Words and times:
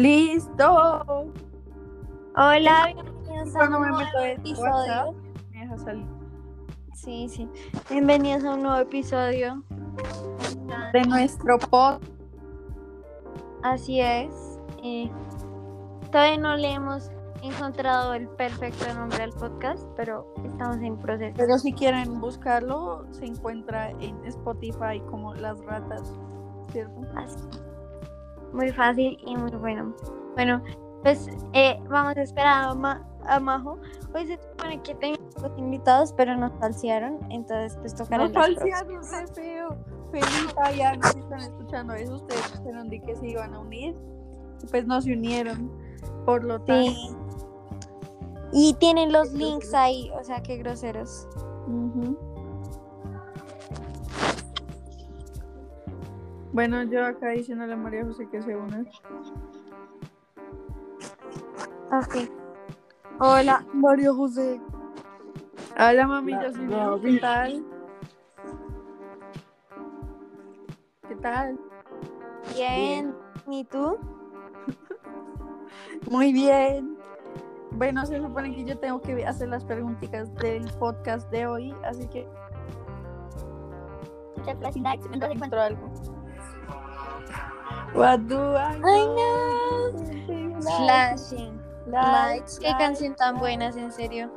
Listo. 0.00 1.30
Hola, 2.34 2.86
bienvenidos 2.94 3.54
a 3.54 3.64
un 3.64 3.70
nuevo 3.70 4.00
episodio. 4.24 5.14
Me 5.50 5.60
deja 5.60 5.76
salir. 5.76 6.06
Sí, 6.94 7.28
sí. 7.28 7.46
Bienvenidos 7.90 8.42
a 8.44 8.54
un 8.54 8.62
nuevo 8.62 8.78
episodio. 8.78 9.62
De 10.94 11.02
nuestro 11.02 11.58
pod. 11.58 12.00
Así 13.62 14.00
es. 14.00 14.58
eh, 14.82 15.10
todavía 16.10 16.38
no 16.38 16.56
le 16.56 16.72
hemos 16.72 17.10
encontrado 17.42 18.14
el 18.14 18.26
perfecto 18.26 18.94
nombre 18.94 19.22
al 19.22 19.32
podcast, 19.32 19.86
pero 19.96 20.32
estamos 20.46 20.78
en 20.78 20.96
proceso. 20.96 21.34
Pero 21.36 21.58
si 21.58 21.74
quieren 21.74 22.22
buscarlo, 22.22 23.04
se 23.10 23.26
encuentra 23.26 23.90
en 23.90 24.24
Spotify 24.24 25.02
como 25.10 25.34
Las 25.34 25.62
Ratas. 25.66 26.14
¿Cierto? 26.72 27.02
Así. 27.16 27.36
Muy 28.52 28.70
fácil 28.72 29.16
y 29.26 29.36
muy 29.36 29.50
bueno. 29.52 29.94
Bueno, 30.34 30.62
pues 31.02 31.28
eh, 31.52 31.78
vamos 31.88 32.16
a 32.16 32.22
esperar 32.22 32.68
a, 32.70 32.74
Ma- 32.74 33.06
a 33.26 33.38
Majo. 33.40 33.78
Hoy 34.14 34.26
se 34.26 34.38
supone 34.42 34.80
que 34.82 34.94
teníamos 34.96 35.42
los 35.42 35.58
invitados, 35.58 36.12
pero 36.12 36.36
nos 36.36 36.52
falsearon, 36.58 37.18
entonces 37.30 37.76
pues 37.80 37.94
tocará 37.94 38.26
No 38.28 38.34
falsearon, 38.34 39.00
re 39.02 39.26
feo. 39.34 39.76
Felita 40.10 40.72
y 40.72 40.80
Ana, 40.82 41.06
si 41.12 41.20
están 41.20 41.38
escuchando 41.40 41.94
eso, 41.94 42.14
ustedes 42.16 42.52
dijeron 42.58 42.88
de 42.90 43.00
que 43.00 43.14
se 43.16 43.28
iban 43.28 43.54
a 43.54 43.60
unir. 43.60 43.94
Pues 44.70 44.84
no 44.86 45.00
se 45.00 45.12
unieron. 45.12 45.70
Por 46.26 46.42
lo 46.44 46.58
tanto. 46.60 46.90
Sí. 46.90 47.16
Y 48.52 48.74
tienen 48.74 49.12
los 49.12 49.32
links 49.32 49.72
ahí, 49.74 50.10
o 50.20 50.24
sea, 50.24 50.42
qué 50.42 50.56
groseros. 50.56 51.28
Ujú. 51.68 52.18
Bueno, 56.52 56.82
yo 56.84 57.04
acá 57.04 57.30
diciéndole 57.30 57.72
a 57.72 57.76
María 57.76 58.04
José 58.04 58.28
que 58.28 58.42
se 58.42 58.56
una. 58.56 58.84
Ok. 61.92 62.30
Hola. 63.20 63.64
María 63.72 64.12
José. 64.12 64.60
Hola 65.78 66.06
mami, 66.06 66.32
yo 66.32 66.52
soy. 66.52 67.14
¿Qué 67.14 67.20
tal? 67.20 67.64
¿Qué 71.08 71.16
tal? 71.16 71.58
Bien. 72.54 73.14
¿Y 73.48 73.64
tú? 73.64 73.98
Muy 76.10 76.32
bien. 76.32 76.96
Bueno, 77.72 78.04
se 78.04 78.18
supone 78.18 78.54
que 78.54 78.64
yo 78.64 78.78
tengo 78.78 79.00
que 79.00 79.24
hacer 79.24 79.48
las 79.48 79.64
preguntitas 79.64 80.34
del 80.34 80.68
podcast 80.78 81.30
de 81.30 81.46
hoy, 81.46 81.74
así 81.84 82.08
que 82.08 82.26
encuentro 85.32 85.60
algo. 85.60 86.19
What 87.94 88.28
do 88.28 88.38
I 88.56 88.78
know? 88.78 89.92
no. 90.60 90.60
Flashing. 90.60 91.60
Lights. 91.86 92.58
Qué 92.60 92.72
canción 92.78 93.14
tan 93.16 93.38
buenas, 93.38 93.76
en 93.76 93.90
serio. 93.90 94.30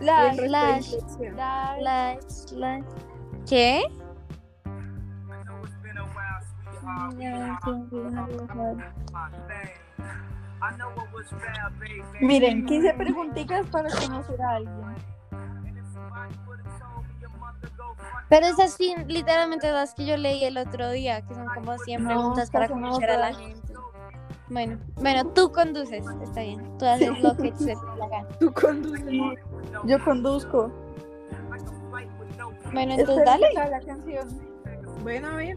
Lights, 0.00 0.40
Flash. 0.40 0.92
lights, 0.92 1.18
Lights, 1.80 2.52
lights. 2.52 2.94
¿Qué? 3.48 3.82
Miren, 12.20 12.66
15 12.66 12.94
preguntitas 12.94 13.66
para 13.68 13.88
conocer 13.90 14.42
a 14.42 14.50
alguien. 14.56 14.96
Pero 18.28 18.46
esas 18.46 18.74
sí, 18.74 18.94
literalmente 19.06 19.70
las 19.72 19.94
que 19.94 20.04
yo 20.04 20.16
leí 20.16 20.44
el 20.44 20.58
otro 20.58 20.90
día, 20.90 21.22
que 21.22 21.34
son 21.34 21.46
como 21.54 21.78
100 21.78 22.02
No, 22.02 22.08
preguntas 22.08 22.50
para 22.50 22.68
conocer 22.68 23.10
a 23.10 23.18
la 23.18 23.34
gente. 23.34 23.72
Bueno, 24.50 24.78
bueno, 24.96 25.26
tú 25.28 25.52
conduces, 25.52 26.04
está 26.22 26.40
bien. 26.40 26.78
Tú 26.78 26.86
haces 26.86 27.20
lo 27.20 27.36
que 27.36 27.52
te 27.52 27.74
la 27.74 28.08
gana. 28.08 28.28
Tú 28.40 28.52
conduces. 28.52 29.04
Yo 29.84 30.04
conduzco. 30.04 30.70
Bueno, 32.72 32.94
entonces 32.94 33.24
dale. 33.24 33.46
la 33.54 33.80
canción. 33.80 34.28
Bueno, 35.02 35.28
a 35.28 35.36
ver. 35.36 35.56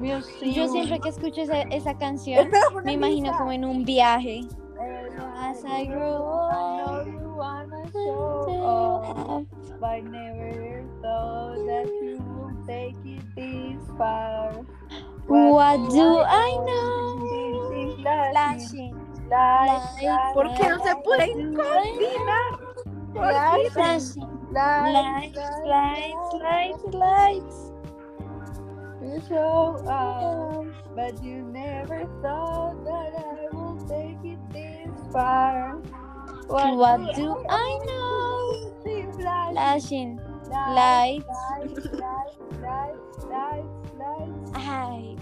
Yo 0.00 0.68
siempre 0.68 1.00
que 1.00 1.08
escucho 1.08 1.42
esa, 1.42 1.62
esa 1.62 1.96
canción, 1.96 2.48
me 2.84 2.92
imagino 2.92 3.32
como 3.38 3.52
en 3.52 3.64
un 3.64 3.84
viaje. 3.84 4.40
As 4.82 5.58
As 5.58 5.64
I 5.64 5.84
grow 5.84 6.48
up, 6.50 7.06
you 7.06 7.34
wanna 7.36 7.90
show 7.92 8.46
off, 8.62 9.46
but 9.80 9.86
I 9.86 10.00
never 10.00 10.82
thought 11.02 11.56
that 11.66 11.86
you 12.02 12.18
would 12.18 12.66
take 12.66 12.96
it 13.04 13.22
this 13.36 13.82
far. 13.98 14.52
What 15.26 15.90
do 15.90 16.18
I 16.18 16.50
know? 16.66 16.98
Flashing, 18.02 18.94
Flashing, 19.28 20.08
lights, 20.08 20.34
¿Por 20.34 20.46
qué 20.54 20.68
no 20.68 20.78
se 20.84 20.94
pueden 21.04 21.54
combinar? 21.54 22.50
flashing, 23.12 24.28
lights, 24.52 25.38
lights, 25.64 26.34
lights, 26.34 26.84
lights. 26.92 27.72
You 29.02 29.20
show 29.28 29.82
off, 29.86 30.66
but 30.94 31.22
you 31.22 31.42
never 31.42 32.06
thought 32.22 32.84
that 32.84 33.12
I 33.18 33.48
would 33.54 33.88
take 33.88 34.18
it 34.24 34.38
this 34.52 34.61
far. 35.12 35.76
What 36.48 37.14
do 37.14 37.44
I 37.48 37.78
know? 37.86 38.72
Flashing, 38.82 39.52
Flashing, 39.52 40.20
lights. 40.74 41.26
lights, 41.28 41.86
lights, 41.92 43.24
lights, 43.30 43.88
lights, 43.98 44.50
Ay, 44.54 45.16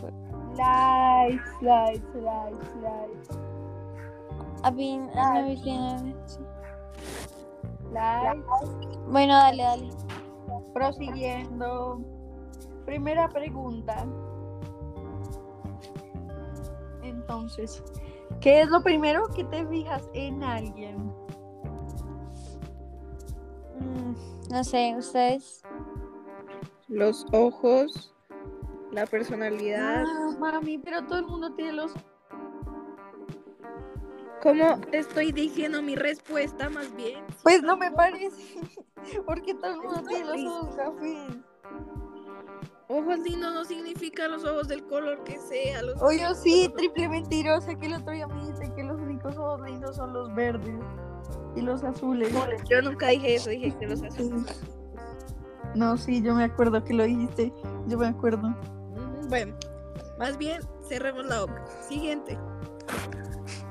lights, 0.57 1.51
lights, 1.63 2.15
lights, 2.15 2.71
lights, 2.83 3.29
I've 4.65 4.77
been, 4.77 5.09
tiene- 5.63 6.15
lights. 7.93 8.47
Bueno, 9.07 9.35
dale, 9.41 9.63
dale. 9.63 9.91
Prosiguiendo. 10.73 12.01
Primera 12.87 13.29
pregunta. 13.29 14.07
Entonces, 17.03 17.83
¿qué 18.41 18.63
es 18.63 18.69
lo 18.69 18.83
primero 18.83 19.29
que 19.29 19.45
te 19.45 19.67
fijas 19.67 20.09
en 20.15 20.43
alguien? 20.43 20.97
Mm, 23.79 24.15
no 24.51 24.65
sé, 24.65 24.95
ustedes. 24.97 25.63
Los 26.89 27.27
ojos, 27.33 28.15
la 28.93 29.07
personalidad. 29.07 30.05
Ah, 30.07 30.37
mami, 30.39 30.79
pero 30.79 31.05
todo 31.05 31.19
el 31.19 31.27
mundo 31.27 31.55
tiene 31.55 31.73
los 31.73 31.95
¿Cómo 34.43 34.81
te 34.81 34.99
estoy 34.99 35.33
diciendo 35.33 35.83
mi 35.83 35.97
respuesta 35.97 36.71
más 36.71 36.95
bien? 36.97 37.23
Pues 37.43 37.63
no 37.63 37.77
me 37.77 37.91
parece, 37.91 38.61
porque 39.27 39.55
todo 39.55 39.73
el 39.73 39.77
mundo 39.83 40.03
tiene 40.09 40.25
los 40.25 40.45
ojos 40.47 40.77
cafés. 40.77 41.37
Ojos 42.93 43.21
lindos 43.21 43.55
no 43.55 43.65
significa 43.65 44.27
los 44.27 44.45
ojos 44.45 44.67
del 44.67 44.85
color 44.85 45.23
que 45.23 45.39
sea. 45.39 45.81
Los 45.81 46.03
Oye, 46.03 46.27
sí, 46.35 46.69
triple 46.77 47.09
mentirosa, 47.09 47.73
que 47.77 47.87
el 47.87 47.95
otro 47.95 48.13
día 48.13 48.27
me 48.27 48.45
dice 48.49 48.73
que 48.75 48.83
los 48.83 49.01
únicos 49.01 49.37
ojos 49.37 49.61
lindos 49.61 49.95
son 49.95 50.13
los 50.13 50.35
verdes 50.35 50.75
y 51.55 51.61
los 51.61 51.85
azules. 51.85 52.35
Yo 52.69 52.83
nunca 52.83 53.07
dije 53.09 53.37
eso, 53.37 53.51
dije 53.51 53.73
que 53.79 53.87
los 53.87 54.03
azules. 54.03 54.61
No, 55.77 55.97
sí, 55.97 56.21
yo 56.21 56.35
me 56.35 56.43
acuerdo 56.43 56.83
que 56.83 56.93
lo 56.93 57.05
dijiste, 57.05 57.53
yo 57.87 57.97
me 57.97 58.09
acuerdo. 58.09 58.53
Bueno, 59.29 59.55
más 60.19 60.37
bien 60.37 60.61
cerremos 60.89 61.25
la 61.27 61.45
obra. 61.45 61.65
Siguiente. 61.89 62.37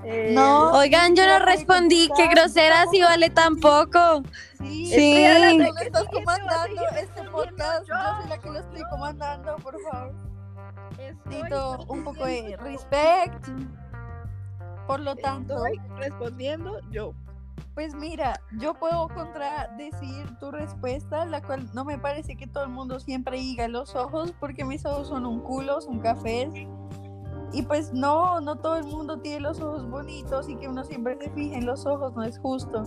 Eh, 0.04 0.32
No. 0.34 0.72
Oigan, 0.72 1.16
yo 1.16 1.26
no 1.26 1.40
respondí. 1.46 2.10
Qué 2.16 2.28
grosera 2.28 2.86
si 2.92 3.02
vale 3.02 3.30
tampoco. 3.30 4.24
Sí, 4.60 4.86
Sí. 4.86 5.16
estoy 5.16 5.26
hablando, 5.26 5.66
tú 5.74 5.82
estás 5.84 6.06
comandando 6.06 6.82
este 7.02 7.24
podcast. 7.30 7.88
Yo 7.88 7.96
soy 8.22 8.30
la 8.30 8.38
que 8.38 8.50
lo 8.50 8.60
estoy 8.60 8.84
comandando, 8.90 9.56
por 9.58 9.76
favor. 9.82 10.14
Necesito 10.98 11.86
un 11.90 12.04
poco 12.04 12.26
de 12.26 12.58
respect. 12.62 13.48
Por 14.88 15.00
lo 15.02 15.16
tanto, 15.16 15.66
Estoy 15.66 15.80
respondiendo 15.98 16.80
yo. 16.92 17.14
pues 17.76 17.94
mira, 17.94 18.42
yo 18.58 18.74
puedo 18.74 19.08
contradecir 19.10 20.38
tu 20.40 20.50
respuesta, 20.52 21.26
la 21.26 21.42
cual 21.42 21.70
no 21.74 21.86
me 21.86 21.98
parece 22.00 22.36
que 22.36 22.48
todo 22.48 22.64
el 22.64 22.70
mundo 22.72 23.00
siempre 23.00 23.38
diga 23.38 23.68
los 23.68 23.96
ojos, 23.96 24.34
porque 24.40 24.66
mis 24.66 24.86
ojos 24.86 25.08
son 25.10 25.26
un 25.28 25.42
culo, 25.42 25.80
son 25.82 26.00
cafés. 26.00 26.50
Y 27.52 27.64
pues 27.64 27.94
no, 27.94 28.40
no 28.42 28.56
todo 28.58 28.78
el 28.78 28.86
mundo 28.86 29.20
tiene 29.20 29.42
los 29.42 29.60
ojos 29.60 29.90
bonitos 29.90 30.48
y 30.50 30.56
que 30.56 30.68
uno 30.68 30.84
siempre 30.84 31.18
se 31.20 31.30
fije 31.32 31.58
en 31.58 31.66
los 31.66 31.86
ojos, 31.86 32.16
no 32.16 32.24
es 32.24 32.38
justo. 32.40 32.84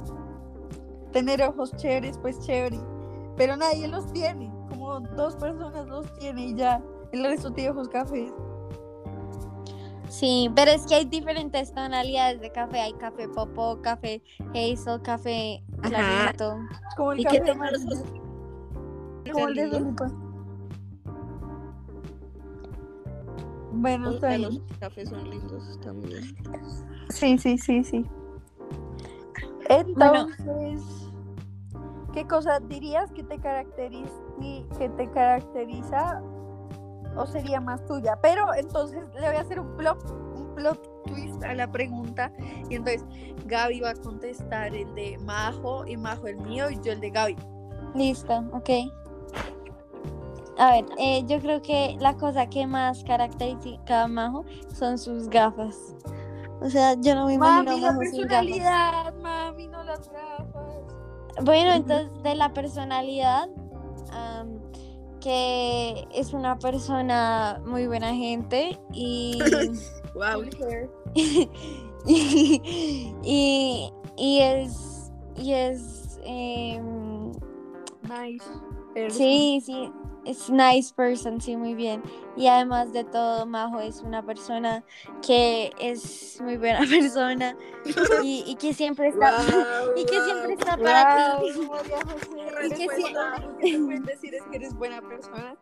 Tener 1.12 1.42
ojos 1.42 1.74
chéveres, 1.76 2.18
pues 2.18 2.38
chévere. 2.40 2.78
Pero 3.36 3.56
nadie 3.56 3.88
los 3.88 4.12
tiene, 4.12 4.52
como 4.68 5.00
dos 5.00 5.36
personas 5.36 5.86
los 5.86 6.12
tienen 6.18 6.50
y 6.50 6.54
ya. 6.54 6.82
El 7.12 7.24
resto 7.24 7.50
tiene 7.52 7.70
ojos 7.70 7.88
cafés. 7.88 8.32
Sí, 10.08 10.50
pero 10.54 10.70
es 10.70 10.86
que 10.86 10.94
hay 10.94 11.04
diferentes 11.06 11.72
tonalidades 11.72 12.40
de 12.40 12.52
café. 12.52 12.80
Hay 12.80 12.92
café 12.92 13.28
popo, 13.28 13.80
café 13.80 14.22
hazel, 14.50 15.00
café 15.02 15.64
clarito. 15.80 16.58
Como 16.96 17.12
el 17.12 17.20
¿Y 17.20 17.24
café 17.24 17.50
amarillo, 17.50 17.88
los 17.88 18.00
ojos? 18.00 18.22
como 19.32 19.48
el 19.48 19.54
de 19.54 19.68
Bueno, 23.72 24.10
O 24.10 24.20
sea, 24.20 24.38
los 24.38 24.60
cafés 24.78 25.08
son 25.08 25.28
lindos 25.30 25.78
también. 25.80 26.36
Sí, 27.10 27.38
sí, 27.38 27.58
sí, 27.58 27.82
sí. 27.82 28.04
Entonces, 29.68 30.82
¿qué 32.12 32.26
cosa 32.26 32.60
dirías 32.60 33.10
que 33.12 33.22
te 33.22 33.38
caracteriza, 33.38 34.12
que 34.78 34.88
te 34.90 35.10
caracteriza 35.10 36.22
o 37.16 37.26
sería 37.26 37.60
más 37.60 37.84
tuya? 37.86 38.18
Pero 38.22 38.54
entonces 38.54 39.04
le 39.14 39.26
voy 39.26 39.36
a 39.36 39.40
hacer 39.40 39.60
un 39.60 39.76
plot, 39.76 40.04
un 40.36 40.54
plot 40.54 41.04
twist 41.06 41.42
a 41.42 41.54
la 41.54 41.70
pregunta 41.70 42.32
y 42.68 42.76
entonces 42.76 43.04
Gaby 43.46 43.80
va 43.80 43.90
a 43.90 43.94
contestar 43.94 44.74
el 44.74 44.94
de 44.94 45.18
Majo 45.18 45.86
y 45.86 45.96
Majo 45.96 46.26
el 46.26 46.36
mío 46.36 46.70
y 46.70 46.78
yo 46.82 46.92
el 46.92 47.00
de 47.00 47.10
Gaby. 47.10 47.36
Listo, 47.94 48.44
ok. 48.52 48.70
A 50.58 50.72
ver, 50.72 50.84
eh, 50.98 51.24
yo 51.26 51.40
creo 51.40 51.62
que 51.62 51.96
la 52.00 52.14
cosa 52.16 52.46
que 52.48 52.66
más 52.66 53.02
caracteriza 53.04 54.02
a 54.02 54.06
Majo 54.08 54.44
son 54.74 54.98
sus 54.98 55.28
gafas. 55.28 55.94
O 56.60 56.68
sea, 56.70 56.94
yo 57.00 57.14
no 57.14 57.26
me 57.26 57.34
imagino 57.34 57.64
Mami, 57.72 57.84
a 57.84 57.86
la 57.86 57.92
Majo 57.92 58.02
sin 58.04 58.28
gafas. 58.28 58.46
personalidad, 58.46 59.14
mami, 59.14 59.68
no 59.68 59.82
las 59.84 60.10
gafas. 60.12 60.82
Bueno, 61.42 61.72
entonces 61.72 62.22
de 62.22 62.34
la 62.34 62.52
personalidad, 62.52 63.48
am, 64.12 64.60
que 65.20 66.06
es 66.12 66.32
una 66.34 66.58
persona 66.58 67.60
muy 67.64 67.86
buena 67.86 68.14
gente 68.14 68.78
y, 68.92 69.38
Wow. 70.14 70.44
y, 71.14 71.48
y, 73.24 73.92
y 74.16 74.40
es 74.40 75.10
y 75.36 75.52
es 75.52 76.20
em, 76.24 77.32
Nice. 78.02 78.44
Sí, 79.10 79.62
sí, 79.64 79.90
es 80.24 80.48
nice 80.50 80.92
person, 80.94 81.40
sí, 81.40 81.56
muy 81.56 81.74
bien. 81.74 82.02
Y 82.36 82.46
además 82.46 82.92
de 82.92 83.04
todo, 83.04 83.44
Majo 83.46 83.80
es 83.80 84.00
una 84.02 84.22
persona 84.24 84.84
que 85.26 85.70
es 85.78 86.40
muy 86.40 86.56
buena 86.56 86.80
persona 86.88 87.56
y, 88.22 88.44
y 88.46 88.54
que 88.56 88.72
siempre 88.74 89.08
está 89.08 89.32
y 89.96 90.04
que 90.04 90.20
siempre 90.22 90.54
está 90.54 90.76
para 90.76 91.16
ti. 91.16 91.22
Wow, 91.60 91.66
María 91.70 91.98
José, 92.04 92.66
Y 92.66 92.70
que 92.70 93.78
pueden 93.78 94.02
decir 94.04 94.34
es 94.34 94.42
que 94.44 94.56
eres 94.56 94.74
buena 94.74 95.00
persona. 95.02 95.56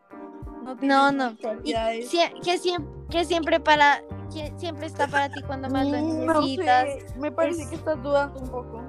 No, 0.62 0.74
No, 0.82 1.10
no. 1.12 1.36
Y 1.64 1.72
sie- 2.04 2.40
que, 2.42 2.58
siempre, 2.58 2.92
que 3.10 3.24
siempre 3.24 3.60
para 3.60 4.02
que 4.32 4.52
siempre 4.58 4.86
está 4.86 5.08
para 5.08 5.28
ti 5.28 5.42
cuando 5.42 5.68
más 5.70 5.88
lo 5.88 5.98
Mm, 5.98 6.26
no 6.26 6.40
necesitas. 6.40 6.84
sé, 6.88 7.18
me 7.18 7.32
parece 7.32 7.62
Es- 7.62 7.68
que 7.70 7.74
estás 7.76 8.00
dudando 8.02 8.38
un 8.40 8.48
poco. 8.50 8.82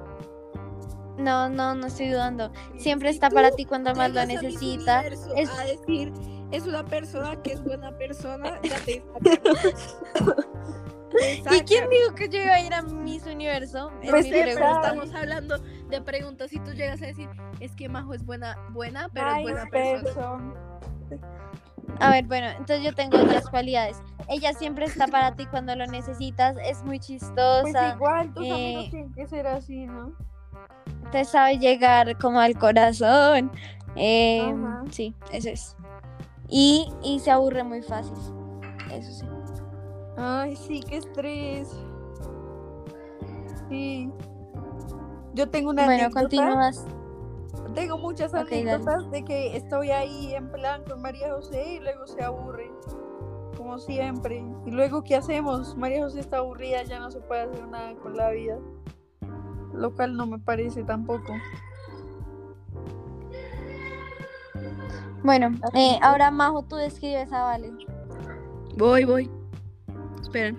No, 1.18 1.50
no, 1.50 1.76
no 1.76 1.88
estoy 1.88 2.10
dudando. 2.10 2.52
Siempre 2.78 3.10
está 3.10 3.30
para 3.30 3.52
ti 3.52 3.66
cuando 3.66 3.94
más 3.96 4.12
lo 4.12 4.26
necesitas. 4.26 5.06
Es- 5.36 5.50
A 5.60 5.64
decir, 5.66 6.14
es 6.52 6.66
una 6.66 6.86
persona 6.86 7.42
que 7.42 7.54
es 7.54 7.64
buena 7.64 7.92
persona, 7.98 8.60
ya 8.64 8.76
te 8.86 9.04
¿Y 11.52 11.62
quién 11.64 11.90
dijo 11.90 12.16
que 12.16 12.30
yo 12.30 12.42
iba 12.42 12.54
a 12.54 12.62
ir 12.62 12.74
a 12.74 12.82
Miss 12.84 13.26
Universo? 13.26 13.92
Es 14.02 14.10
Pues 14.10 14.30
mi 14.30 14.38
estamos 14.38 15.14
hablando 15.14 15.58
de 15.90 16.02
preguntas 16.02 16.54
y 16.54 16.60
tú 16.60 16.72
llegas 16.72 17.02
a 17.02 17.08
decir, 17.08 17.28
es 17.60 17.76
que 17.76 17.90
Majo 17.90 18.14
es 18.14 18.26
buena, 18.26 18.56
buena, 18.70 19.10
pero 19.14 19.36
es 19.36 19.42
buena 19.42 19.66
persona. 19.66 20.04
person. 20.04 20.54
A 22.00 22.12
ver, 22.12 22.26
bueno, 22.26 22.48
entonces 22.48 22.82
yo 22.84 22.94
tengo 22.94 23.18
otras 23.18 23.50
cualidades. 23.50 24.02
Ella 24.30 24.54
siempre 24.54 24.86
está 24.86 25.08
para 25.08 25.36
ti 25.36 25.46
cuando 25.48 25.76
lo 25.76 25.86
necesitas. 25.88 26.56
Es 26.64 26.82
muy 26.84 26.98
Pues 27.00 27.08
chistosa. 27.08 27.96
igual, 27.96 28.34
tus 28.34 28.46
eh, 28.46 28.52
amigos 28.54 28.90
tienen 28.90 29.14
que 29.14 29.28
ser 29.28 29.48
así, 29.48 29.86
¿no? 29.88 30.14
Te 31.12 31.26
sabe 31.26 31.58
llegar 31.58 32.18
como 32.18 32.40
al 32.40 32.58
corazón. 32.58 33.52
Eh, 33.96 34.42
Ajá. 34.42 34.84
sí, 34.92 35.14
eso 35.32 35.50
es. 35.50 35.76
Y, 36.48 36.92
y 37.04 37.20
se 37.20 37.32
aburre 37.32 37.64
muy 37.64 37.82
fácil. 37.82 38.14
Eso 38.92 39.12
sí. 39.12 39.26
Ay, 40.18 40.56
sí, 40.56 40.82
qué 40.88 40.98
estrés. 40.98 41.70
Sí. 43.70 44.12
Yo 45.34 45.50
tengo 45.50 45.70
una 45.72 45.86
Bueno, 45.86 46.04
anécdota. 46.06 46.22
continúas. 46.22 46.86
Tengo 47.74 47.98
muchas 47.98 48.34
Ok, 48.34 48.50
dale. 48.50 48.62
anécdotas 48.72 49.10
de 49.12 49.24
que 49.24 49.56
estoy 49.56 49.92
ahí 49.92 50.34
en 50.34 50.52
plan 50.52 50.84
con 50.84 51.02
María 51.02 51.34
José 51.34 51.76
y 51.76 51.80
luego 51.80 52.06
se 52.06 52.22
aburre. 52.24 52.70
Como 53.56 53.78
siempre. 53.80 54.44
Y 54.66 54.72
luego, 54.72 55.04
¿qué 55.04 55.16
hacemos? 55.16 55.78
María 55.78 56.04
José 56.04 56.20
está 56.20 56.38
aburrida, 56.38 56.84
ya 56.84 57.00
no 57.00 57.12
se 57.12 57.22
puede 57.22 57.42
hacer 57.44 57.68
nada 57.68 57.94
con 57.96 58.18
la 58.18 58.32
vida. 58.32 58.58
Lo 59.74 59.96
cual 59.96 60.16
no 60.16 60.26
me 60.26 60.40
parece 60.40 60.84
tampoco. 60.84 61.34
Bueno, 65.24 65.52
eh, 65.74 66.00
ahora 66.02 66.32
Majo, 66.32 66.64
tú 66.64 66.76
describes 66.76 67.32
a 67.32 67.44
Vale. 67.44 67.72
Voy, 68.78 69.06
voy. 69.06 69.30
Esperen. 70.22 70.58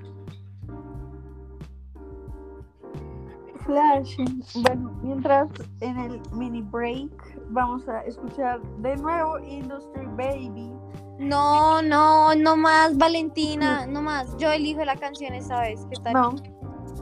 Flash. 3.65 4.17
Bueno, 4.55 4.99
mientras 5.03 5.49
en 5.81 5.99
el 5.99 6.21
mini 6.33 6.63
break 6.63 7.11
vamos 7.51 7.89
a 7.89 8.01
escuchar 8.03 8.61
de 8.79 8.97
nuevo 8.97 9.39
Industry 9.39 10.07
Baby. 10.17 10.73
No, 11.19 11.83
no, 11.83 12.35
no 12.35 12.57
más, 12.57 12.97
Valentina, 12.97 13.87
no 13.87 14.03
más. 14.03 14.37
Yo 14.39 14.51
elijo 14.51 14.85
la 14.85 14.97
canción 14.97 15.35
esa 15.35 15.61
vez. 15.61 15.87
¿Qué 15.91 16.01
tal? 16.03 16.13
No, 16.15 16.35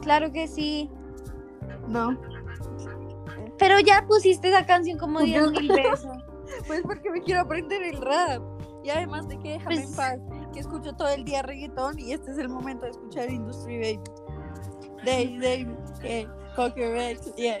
Claro 0.01 0.31
que 0.31 0.47
sí. 0.47 0.89
No. 1.91 2.17
Pero 3.59 3.79
ya 3.79 4.05
pusiste 4.07 4.49
esa 4.49 4.65
canción 4.65 4.97
como 4.97 5.19
Pues 5.19 5.25
10 5.25 5.43
yo- 5.43 5.51
mil 5.51 5.67
veces. 5.71 6.07
Pues 6.67 6.81
porque 6.81 7.09
me 7.09 7.21
quiero 7.21 7.41
aprender 7.41 7.81
el 7.81 8.01
rap. 8.01 8.41
Y 8.83 8.89
además 8.89 9.27
de 9.29 9.37
que 9.39 9.51
déjame 9.51 9.75
en 9.75 9.83
Pues- 9.83 9.95
paz, 9.95 10.19
que 10.53 10.59
escucho 10.59 10.93
todo 10.93 11.07
el 11.09 11.23
día 11.23 11.41
reggaetón 11.43 11.97
y 11.99 12.11
este 12.13 12.31
es 12.31 12.37
el 12.39 12.49
momento 12.49 12.85
de 12.85 12.91
escuchar 12.91 13.29
Industry 13.29 13.77
Baby. 13.77 13.99
Day, 15.05 15.37
day, 15.37 15.67
yeah, 16.03 16.27
Cocker 16.55 16.91
Rex, 16.93 17.33
yeah. 17.37 17.59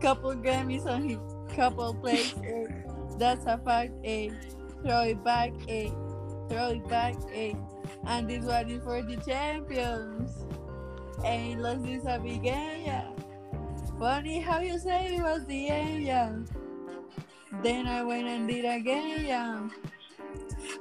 Couple 0.00 0.34
Grammys 0.36 0.84
on 0.86 1.08
his 1.08 1.18
couple 1.56 1.94
plays, 2.00 2.34
eh. 2.42 2.64
That's 3.18 3.46
a 3.46 3.58
fact, 3.58 3.92
eh. 4.02 4.30
Throw 4.82 5.04
it 5.04 5.22
back, 5.22 5.52
eh. 5.68 5.90
Throw 6.48 6.70
it 6.72 6.86
back, 6.88 7.14
eh. 7.32 7.52
And 8.06 8.28
this 8.28 8.44
one 8.44 8.68
is 8.68 8.82
for 8.82 9.00
the 9.02 9.16
champions. 9.24 10.44
Ain't 11.24 11.60
lost 11.60 11.84
this 11.84 12.04
a 12.06 12.18
big 12.18 12.42
game, 12.42 12.82
yeah. 12.84 13.04
Funny 13.98 14.40
how 14.40 14.60
you 14.60 14.78
say 14.78 15.16
it 15.16 15.22
was 15.22 15.44
the 15.46 15.68
end, 15.68 16.02
yeah. 16.02 16.32
Then 17.62 17.86
I 17.86 18.02
went 18.02 18.26
and 18.26 18.48
did 18.48 18.64
again, 18.64 19.26
yeah. 19.26 19.68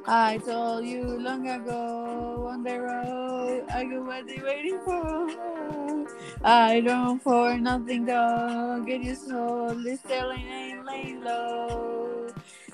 I 0.08 0.38
told 0.38 0.86
you 0.86 1.04
long 1.04 1.48
ago 1.48 2.48
on 2.50 2.64
the 2.64 2.80
road, 2.80 3.66
I 3.70 3.84
go 3.84 4.02
what 4.04 4.26
they 4.28 4.40
waiting 4.42 4.80
for. 4.84 5.28
I 6.44 6.82
don't 6.82 7.22
for 7.22 7.58
nothing, 7.58 8.06
dog. 8.06 8.88
Get 8.88 9.04
your 9.04 9.16
soul, 9.16 9.76
this 9.76 10.02
telling 10.02 10.48
ain't 10.48 10.86
laying 10.86 11.24
low. 11.24 12.28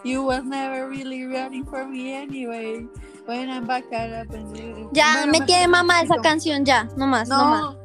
You 0.04 0.24
was 0.24 0.44
never 0.44 0.88
really 0.88 1.26
running 1.26 1.66
for 1.66 1.86
me 1.86 2.14
anyway. 2.14 2.86
When 3.26 3.50
I'm 3.50 3.66
back 3.68 3.92
up 3.92 4.32
and 4.32 4.58
you. 4.58 4.90
Ya, 4.94 5.26
Bueno, 5.26 5.32
me 5.32 5.42
tiene 5.42 5.68
mamá 5.68 6.02
esa 6.02 6.16
canción, 6.22 6.64
ya. 6.64 6.88
No 6.96 7.08
más, 7.08 7.28
no, 7.28 7.44
más. 7.46 7.76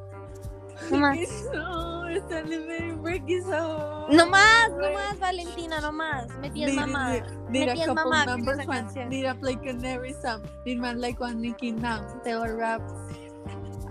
No 0.90 0.99
más. 0.99 1.18
No, 1.52 1.82
living 2.31 2.99
breaky 3.02 3.43
soul. 3.43 4.14
No 4.14 4.26
más, 4.26 4.71
no 4.71 4.93
más, 4.93 5.19
Valentina, 5.19 5.81
no 5.81 5.93
más. 5.93 6.29
Me 6.41 6.50
tienes 6.50 6.75
mamá. 6.75 7.21
need, 7.50 7.67
need 7.67 7.69
a 7.69 7.95
mamá 7.95 8.26
numbers 8.26 8.67
one. 8.67 9.09
Need 9.09 9.25
a 9.25 9.35
play 9.35 9.57
canary 9.57 10.14
song. 10.23 10.43
Need 10.67 10.79
man 10.79 11.00
like 11.00 11.21
one 11.21 11.41
Nicky 11.41 11.73
now. 11.73 12.05
Taylor 12.25 12.57
rap. 12.57 12.83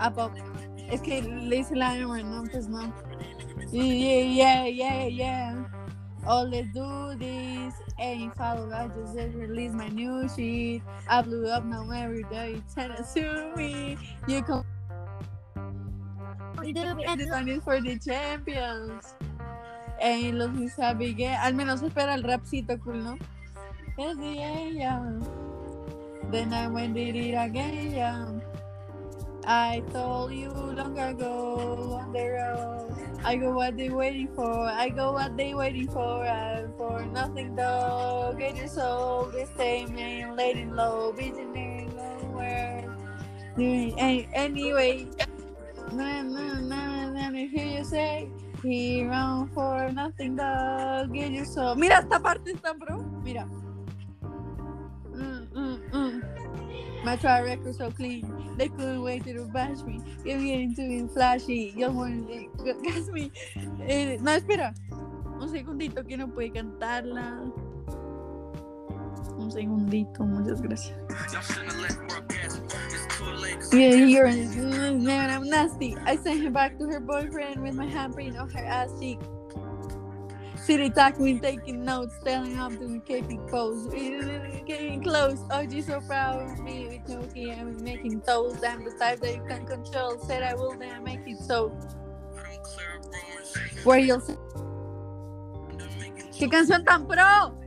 About. 0.00 0.32
Es 0.90 1.00
que 1.00 1.22
le 1.22 1.56
hice 1.56 1.74
la 1.74 1.94
M, 1.94 2.08
no, 2.22 2.44
pues 2.50 2.68
no. 2.68 2.92
Yeah, 3.70 4.22
yeah, 4.22 4.66
yeah, 4.66 5.06
yeah. 5.06 5.64
Oh, 6.26 6.42
let's 6.42 6.68
do 6.72 7.14
this. 7.18 7.74
Ain't 7.98 8.34
follow, 8.36 8.70
I 8.72 8.88
just 8.88 9.16
release 9.34 9.72
my 9.72 9.88
new 9.88 10.28
shit. 10.28 10.82
I 11.08 11.22
blew 11.22 11.48
up 11.48 11.64
now 11.64 11.88
every 11.90 12.24
day. 12.24 12.60
Trying 12.74 12.96
to 12.96 13.52
me. 13.56 13.96
You 14.28 14.42
come. 14.42 14.64
This 16.62 17.30
one 17.30 17.48
is 17.48 17.62
for 17.64 17.80
the 17.80 17.98
champions. 17.98 19.14
Ain't 20.00 20.38
los 20.38 20.50
mis 20.50 20.78
Abigail. 20.78 21.36
Al 21.42 21.54
menos 21.54 21.82
espera 21.82 22.14
el 22.14 22.22
rapcito 22.22 22.78
cool, 22.80 23.02
¿no? 23.02 23.18
Es 23.98 24.16
the 24.16 24.74
yeah. 24.74 25.18
Then 26.30 26.52
I 26.52 26.68
went 26.68 26.94
did 26.94 27.14
it 27.14 27.34
again, 27.34 27.92
yeah. 27.92 28.26
I 29.44 29.82
told 29.92 30.32
you 30.32 30.50
long 30.50 30.98
ago 30.98 31.98
on 32.00 32.12
the 32.12 32.24
road. 32.30 32.94
I 33.24 33.36
go 33.36 33.52
what 33.52 33.76
they 33.76 33.90
waiting 33.90 34.28
for. 34.34 34.66
I 34.66 34.88
go 34.88 35.12
what 35.12 35.36
they 35.36 35.54
waiting 35.54 35.88
for. 35.88 36.24
And 36.24 36.74
for 36.76 37.04
nothing 37.06 37.54
though. 37.54 38.34
Get 38.38 38.56
your 38.56 38.68
soul. 38.68 39.30
This 39.32 39.50
time 39.58 39.98
ain't 39.98 40.36
laying 40.36 40.74
low. 40.74 41.12
Vision 41.12 41.52
nowhere. 41.52 42.86
Doing 43.56 43.98
any- 43.98 44.28
anyway. 44.32 45.06
Na, 45.94 47.30
hear 47.30 47.66
you 47.78 47.84
say. 47.84 48.28
He 48.62 49.04
run 49.04 49.48
for 49.48 49.90
nothing 49.92 50.36
dog. 50.36 51.12
Get 51.12 51.32
your 51.32 51.44
soul. 51.44 51.74
Mira 51.74 51.98
esta 51.98 52.20
parte 52.20 52.52
está 52.52 52.72
bro. 52.72 53.02
Mira. 53.24 53.46
Mm, 55.12 55.48
mm, 55.52 55.90
mm. 55.90 56.22
My 57.04 57.16
track 57.16 57.44
record 57.44 57.74
so 57.74 57.90
clean. 57.90 58.22
They 58.56 58.68
couldn't 58.68 59.02
wait 59.02 59.24
to 59.24 59.44
bash 59.52 59.82
me. 59.82 60.00
Get 60.24 60.38
me 60.38 60.62
into 60.62 60.86
being 60.86 61.08
flashy. 61.08 61.74
Yo 61.76 61.90
wanted 61.90 62.48
to 62.58 63.12
me. 63.12 63.32
Eh, 63.86 64.18
no, 64.20 64.32
espera. 64.32 64.72
Un 65.40 65.48
segundito 65.50 66.06
que 66.06 66.16
no 66.16 66.28
puede 66.28 66.52
cantarla. 66.52 67.42
Un 69.38 69.50
segundito, 69.50 70.24
muchas 70.24 70.60
gracias. 70.60 70.96
Yeah, 73.72 73.94
you're 73.94 74.26
man, 74.28 75.30
I'm 75.30 75.48
nasty. 75.48 75.96
I 76.04 76.16
sent 76.16 76.42
him 76.42 76.52
back 76.52 76.78
to 76.78 76.86
her 76.86 77.00
boyfriend 77.00 77.62
with 77.62 77.74
my 77.74 77.86
handprint 77.86 78.38
on 78.38 78.50
her 78.50 78.64
ass 78.64 78.90
cheek. 79.00 79.18
City 80.56 80.90
talking, 80.90 81.40
taking 81.40 81.84
notes, 81.84 82.14
telling 82.24 82.56
up 82.56 82.72
to 82.72 82.86
the 82.86 83.00
KP 83.00 83.50
pose. 83.50 83.86
Getting 84.64 85.02
close. 85.02 85.40
Oh, 85.50 85.66
she's 85.68 85.86
so 85.86 86.00
proud 86.00 86.52
of 86.52 86.60
me. 86.60 86.86
With 86.86 87.06
Toki, 87.06 87.50
I'm 87.50 87.82
making 87.82 88.20
toast. 88.20 88.64
I'm 88.64 88.84
the 88.84 88.92
type 88.92 89.20
that 89.20 89.34
you 89.34 89.44
can 89.48 89.66
control. 89.66 90.18
Said 90.20 90.44
I 90.44 90.54
will, 90.54 90.78
then 90.78 90.92
I 90.94 91.00
make 91.00 91.26
it 91.26 91.38
so. 91.38 91.70
Where 93.82 93.98
you'll 93.98 94.20
say. 94.20 94.36
¿Qué 96.38 96.48
canción 96.48 96.84
tan 96.84 97.06
pro? 97.06 97.61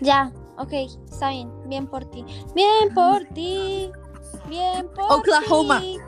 Ya, 0.00 0.32
ok, 0.58 0.72
está 1.10 1.30
bien. 1.30 1.50
Bien 1.68 1.86
por 1.86 2.04
ti. 2.06 2.24
Bien 2.54 2.92
por 2.94 3.24
ti. 3.26 3.90
Bien 4.48 4.88
por 4.94 5.20
Oklahoma. 5.20 5.80
ti. 5.80 5.98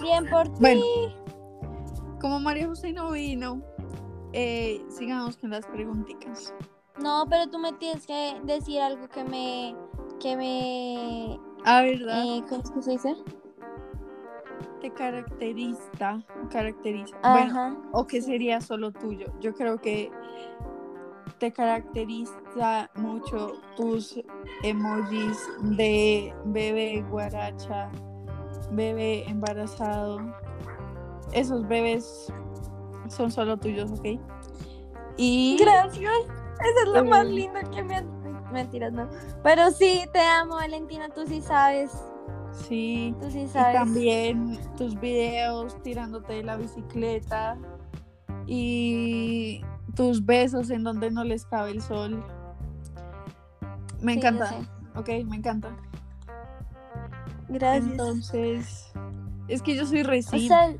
Bien 0.00 0.28
por 0.28 0.48
ti. 0.48 0.56
Bueno. 0.60 0.82
Como 2.20 2.40
María 2.40 2.66
José 2.66 2.92
no 2.92 3.12
vino, 3.12 3.62
eh, 4.32 4.84
sigamos 4.90 5.36
con 5.36 5.50
las 5.50 5.66
preguntitas. 5.66 6.52
No, 7.00 7.26
pero 7.30 7.48
tú 7.48 7.58
me 7.58 7.72
tienes 7.74 8.06
que 8.06 8.40
decir 8.44 8.80
algo 8.80 9.08
que 9.08 9.22
me. 9.24 9.76
que 10.20 10.36
me. 10.36 11.40
Ah, 11.64 11.82
¿verdad? 11.82 12.24
Eh, 12.24 12.44
¿Cómo 12.48 12.62
es 12.62 12.70
que 12.70 12.82
se 12.82 12.90
dice? 12.92 13.16
Te 14.80 14.90
caracteriza. 14.92 16.22
Caracteriza. 16.50 17.16
Bueno, 17.22 17.50
Ajá. 17.50 17.76
o 17.92 18.06
que 18.06 18.20
sería 18.22 18.60
solo 18.60 18.92
tuyo. 18.92 19.26
Yo 19.40 19.54
creo 19.54 19.80
que 19.80 20.10
te 21.38 21.52
caracteriza 21.52 22.90
mucho 22.96 23.52
tus 23.76 24.18
emojis 24.62 25.38
de 25.62 26.34
bebé 26.46 27.02
guaracha, 27.10 27.90
bebé 28.72 29.28
embarazado. 29.28 30.20
Esos 31.32 31.66
bebés 31.68 32.32
son 33.08 33.30
solo 33.30 33.56
tuyos, 33.56 33.90
¿ok? 33.92 34.20
Y 35.16 35.56
Gracias. 35.60 36.12
Esa 36.60 36.82
es 36.84 36.88
lo 36.92 37.04
más 37.04 37.26
Eh. 37.26 37.30
lindo 37.30 37.60
que 37.74 37.82
me 37.82 37.96
han. 37.96 38.18
Mentiras, 38.52 38.92
no. 38.92 39.08
Pero 39.42 39.70
sí, 39.70 40.04
te 40.12 40.20
amo, 40.20 40.54
Valentina. 40.56 41.08
Tú 41.10 41.26
sí 41.26 41.40
sabes. 41.42 41.92
sí, 42.66 43.14
Tú 43.20 43.30
sí 43.30 43.40
y 43.40 43.46
sabes. 43.48 43.74
también 43.74 44.58
tus 44.76 44.98
videos 44.98 45.80
tirándote 45.82 46.32
de 46.32 46.42
la 46.44 46.56
bicicleta 46.56 47.58
y 48.46 49.62
tus 49.98 50.24
besos 50.24 50.70
en 50.70 50.84
donde 50.84 51.10
no 51.10 51.24
les 51.24 51.44
cabe 51.44 51.72
el 51.72 51.82
sol. 51.82 52.24
Me 54.00 54.12
Sí, 54.12 54.18
encanta, 54.20 54.54
ok, 54.94 55.08
me 55.26 55.36
encanta. 55.36 55.76
Gracias. 57.48 57.90
Entonces, 57.90 58.92
es 59.48 59.60
que 59.60 59.74
yo 59.74 59.84
soy 59.84 60.02
o 60.02 60.04
recién, 60.04 60.46
sea, 60.46 60.72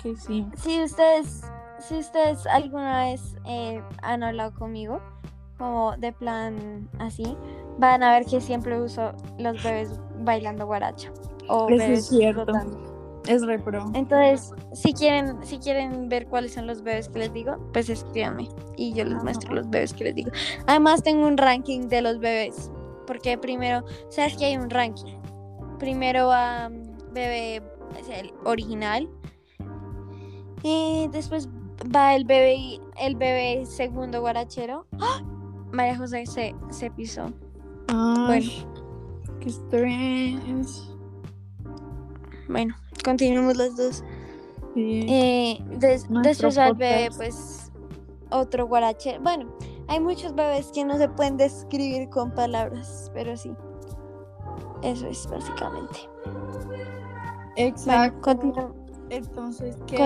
que 0.00 0.14
sí. 0.16 0.46
si 0.56 0.80
ustedes, 0.80 1.42
si 1.80 1.98
ustedes 1.98 2.46
alguna 2.46 3.06
vez 3.06 3.36
eh, 3.46 3.82
han 4.00 4.22
hablado 4.22 4.54
conmigo, 4.54 5.00
como 5.58 5.96
de 5.96 6.12
plan 6.12 6.88
así, 7.00 7.36
van 7.78 8.04
a 8.04 8.12
ver 8.12 8.26
que 8.26 8.40
siempre 8.40 8.80
uso 8.80 9.10
los 9.40 9.60
bebés 9.60 9.98
bailando 10.20 10.66
guaracha. 10.66 11.10
O 11.48 11.68
Eso 11.68 11.82
es 11.82 12.06
cierto. 12.06 12.52
Es 13.26 13.46
repro. 13.46 13.84
Entonces, 13.94 14.52
si 14.72 14.92
quieren, 14.92 15.44
si 15.44 15.58
quieren 15.58 16.08
ver 16.08 16.26
cuáles 16.26 16.54
son 16.54 16.66
los 16.66 16.82
bebés 16.82 17.08
que 17.08 17.20
les 17.20 17.32
digo, 17.32 17.56
pues 17.72 17.88
escríbanme 17.88 18.48
y 18.76 18.92
yo 18.94 19.04
les 19.04 19.14
Ajá. 19.14 19.22
muestro 19.22 19.54
los 19.54 19.70
bebés 19.70 19.92
que 19.92 20.04
les 20.04 20.14
digo. 20.14 20.30
Además 20.66 21.02
tengo 21.02 21.26
un 21.26 21.36
ranking 21.36 21.88
de 21.88 22.02
los 22.02 22.18
bebés, 22.18 22.70
porque 23.06 23.38
primero, 23.38 23.84
sabes 24.08 24.36
que 24.36 24.46
hay 24.46 24.56
un 24.56 24.70
ranking. 24.70 25.18
Primero 25.78 26.28
va 26.28 26.68
mm, 26.68 27.12
bebé 27.14 27.62
es 28.00 28.08
el 28.08 28.32
original 28.44 29.08
y 30.62 31.08
después 31.12 31.48
va 31.94 32.14
el 32.14 32.24
bebé 32.24 32.80
el 33.00 33.16
bebé 33.16 33.66
segundo 33.66 34.20
guarachero. 34.20 34.86
¡Ah! 35.00 35.22
María 35.72 35.96
José 35.96 36.26
se, 36.26 36.54
se 36.70 36.90
pisó. 36.90 37.32
Ay, 37.88 38.64
qué 39.40 39.48
strange. 39.48 40.82
Bueno, 42.48 42.74
continuemos 43.02 43.56
los 43.56 43.76
dos. 43.76 44.04
Sí. 44.74 45.06
Eh, 45.08 45.64
des- 45.78 46.06
después 46.22 46.56
al 46.58 46.74
bebé, 46.74 47.08
pues 47.16 47.70
otro 48.30 48.66
guarache. 48.66 49.18
Bueno, 49.18 49.54
hay 49.88 50.00
muchos 50.00 50.34
bebés 50.34 50.70
que 50.72 50.84
no 50.84 50.96
se 50.96 51.08
pueden 51.08 51.36
describir 51.36 52.08
con 52.08 52.30
palabras, 52.32 53.10
pero 53.12 53.36
sí. 53.36 53.52
Eso 54.82 55.06
es 55.06 55.26
básicamente. 55.30 56.00
Exacto. 57.56 58.18
Bueno, 58.36 58.54
continu- 58.54 58.74
Entonces, 59.10 59.76
¿qué 59.86 59.98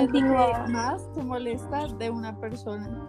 más 0.69 1.12
te 1.12 1.23
molesta 1.23 1.87
de 1.99 2.11
una 2.11 2.37
persona? 2.41 3.09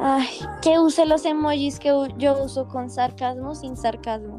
Ay, 0.00 0.28
que 0.62 0.78
use 0.78 1.06
los 1.06 1.24
emojis 1.24 1.78
que 1.80 1.88
yo 2.18 2.44
uso 2.44 2.68
con 2.68 2.90
sarcasmo, 2.90 3.54
sin 3.54 3.76
sarcasmo. 3.76 4.38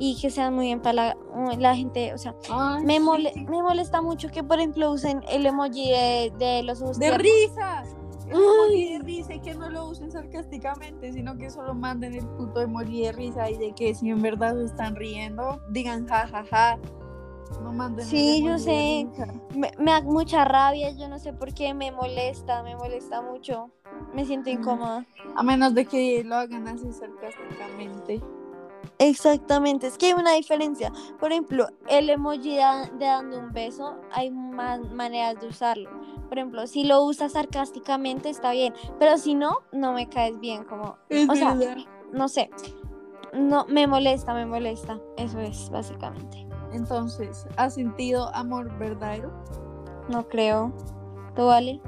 Y 0.00 0.16
que 0.20 0.30
sean 0.30 0.54
muy 0.54 0.70
empalaga 0.70 1.16
la 1.58 1.74
gente, 1.74 2.14
o 2.14 2.18
sea, 2.18 2.34
Ay, 2.50 2.84
me, 2.84 2.94
sí. 2.94 3.00
mole- 3.00 3.32
me 3.48 3.62
molesta 3.62 4.00
mucho 4.00 4.28
que, 4.28 4.44
por 4.44 4.58
ejemplo, 4.58 4.92
usen 4.92 5.22
el 5.28 5.44
emoji 5.44 5.90
de, 5.90 6.32
de 6.38 6.62
los 6.62 6.80
ojos 6.80 6.98
De 7.00 7.10
risa. 7.18 7.82
El 8.28 8.36
emoji 8.36 8.92
de 8.92 8.98
risa 9.00 9.34
y 9.34 9.40
que 9.40 9.54
no 9.54 9.68
lo 9.70 9.88
usen 9.88 10.10
sarcásticamente, 10.12 11.12
sino 11.12 11.36
que 11.36 11.50
solo 11.50 11.74
manden 11.74 12.14
el 12.14 12.26
puto 12.28 12.60
emoji 12.60 13.02
de 13.06 13.12
risa 13.12 13.50
y 13.50 13.56
de 13.58 13.72
que 13.72 13.92
si 13.94 14.08
en 14.10 14.22
verdad 14.22 14.54
se 14.54 14.66
están 14.66 14.94
riendo, 14.94 15.60
digan 15.70 16.06
ja 16.06 16.28
ja 16.28 16.44
ja. 16.48 16.78
No 17.62 17.72
manden 17.72 18.04
Sí, 18.06 18.42
yo 18.44 18.58
sé. 18.58 19.08
Me, 19.56 19.72
me 19.78 19.90
da 19.90 20.02
mucha 20.02 20.44
rabia, 20.44 20.90
yo 20.92 21.08
no 21.08 21.18
sé 21.18 21.32
por 21.32 21.54
qué, 21.54 21.72
me 21.74 21.90
molesta, 21.90 22.62
me 22.62 22.76
molesta 22.76 23.20
mucho. 23.22 23.70
Me 24.14 24.24
siento 24.26 24.48
Mm. 24.50 24.52
incómoda. 24.52 25.06
A 25.34 25.42
menos 25.42 25.74
de 25.74 25.86
que 25.86 26.22
lo 26.24 26.36
hagan 26.36 26.68
así 26.68 26.92
sarcásticamente. 26.92 28.22
Exactamente, 28.98 29.86
es 29.86 29.96
que 29.96 30.06
hay 30.06 30.12
una 30.12 30.32
diferencia. 30.32 30.92
Por 31.20 31.30
ejemplo, 31.30 31.68
el 31.88 32.10
emoji 32.10 32.56
de 32.56 32.62
dando 32.98 33.38
un 33.38 33.52
beso, 33.52 33.96
hay 34.12 34.30
más 34.30 34.80
maneras 34.90 35.40
de 35.40 35.48
usarlo. 35.48 35.88
Por 36.28 36.38
ejemplo, 36.38 36.66
si 36.66 36.84
lo 36.84 37.02
usas 37.02 37.32
sarcásticamente 37.32 38.28
está 38.28 38.50
bien, 38.50 38.74
pero 38.98 39.16
si 39.18 39.34
no, 39.34 39.58
no 39.72 39.92
me 39.92 40.08
caes 40.08 40.38
bien, 40.40 40.64
como, 40.64 40.96
Es 41.08 41.28
O 41.28 41.34
sea, 41.34 41.54
verdad. 41.54 41.76
no 42.12 42.28
sé. 42.28 42.50
No, 43.32 43.66
me 43.66 43.86
molesta, 43.86 44.34
me 44.34 44.46
molesta. 44.46 44.98
Eso 45.16 45.38
es, 45.38 45.70
básicamente. 45.70 46.46
Entonces, 46.72 47.46
¿has 47.56 47.74
sentido 47.74 48.34
amor 48.34 48.76
verdadero? 48.78 49.30
No 50.08 50.26
creo. 50.28 50.72
¿Tú 51.36 51.46
vale? 51.46 51.80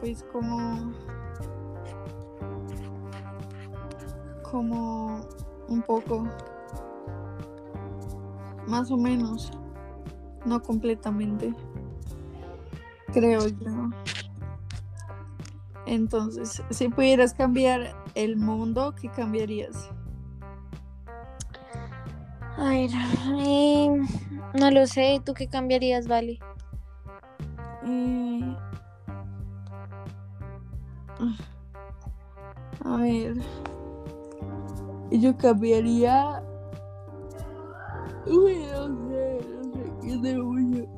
Pues 0.00 0.24
como. 0.32 0.92
Como 4.54 5.20
un 5.66 5.82
poco. 5.82 6.28
Más 8.68 8.88
o 8.92 8.96
menos. 8.96 9.50
No 10.44 10.62
completamente. 10.62 11.52
Creo 13.12 13.48
yo. 13.48 13.90
Entonces, 15.86 16.62
si 16.70 16.88
pudieras 16.88 17.34
cambiar 17.34 17.96
el 18.14 18.36
mundo, 18.36 18.94
¿qué 18.94 19.08
cambiarías? 19.08 19.90
A 22.56 22.68
ver, 22.68 22.90
eh, 23.44 23.88
no 24.54 24.70
lo 24.70 24.86
sé. 24.86 25.20
¿Tú 25.24 25.34
qué 25.34 25.48
cambiarías, 25.48 26.06
Vale? 26.06 26.38
Eh, 27.84 28.56
A 32.84 32.96
ver. 32.98 33.34
Yo 35.18 35.36
cambiaría. 35.36 36.42
Uy, 38.26 38.66
no 38.72 39.08
sé, 39.08 39.38
no 39.48 39.72
sé. 39.72 40.08
Yo 40.08 40.20
tengo 40.22 40.44
mucho 40.44 40.88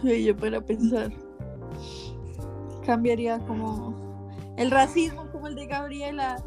sueño 0.00 0.36
para 0.36 0.60
pensar. 0.60 1.12
Cambiaría 2.84 3.38
como. 3.40 3.94
El 4.56 4.70
racismo, 4.70 5.26
como 5.32 5.48
el 5.48 5.54
de 5.54 5.66
Gabriela. 5.66 6.42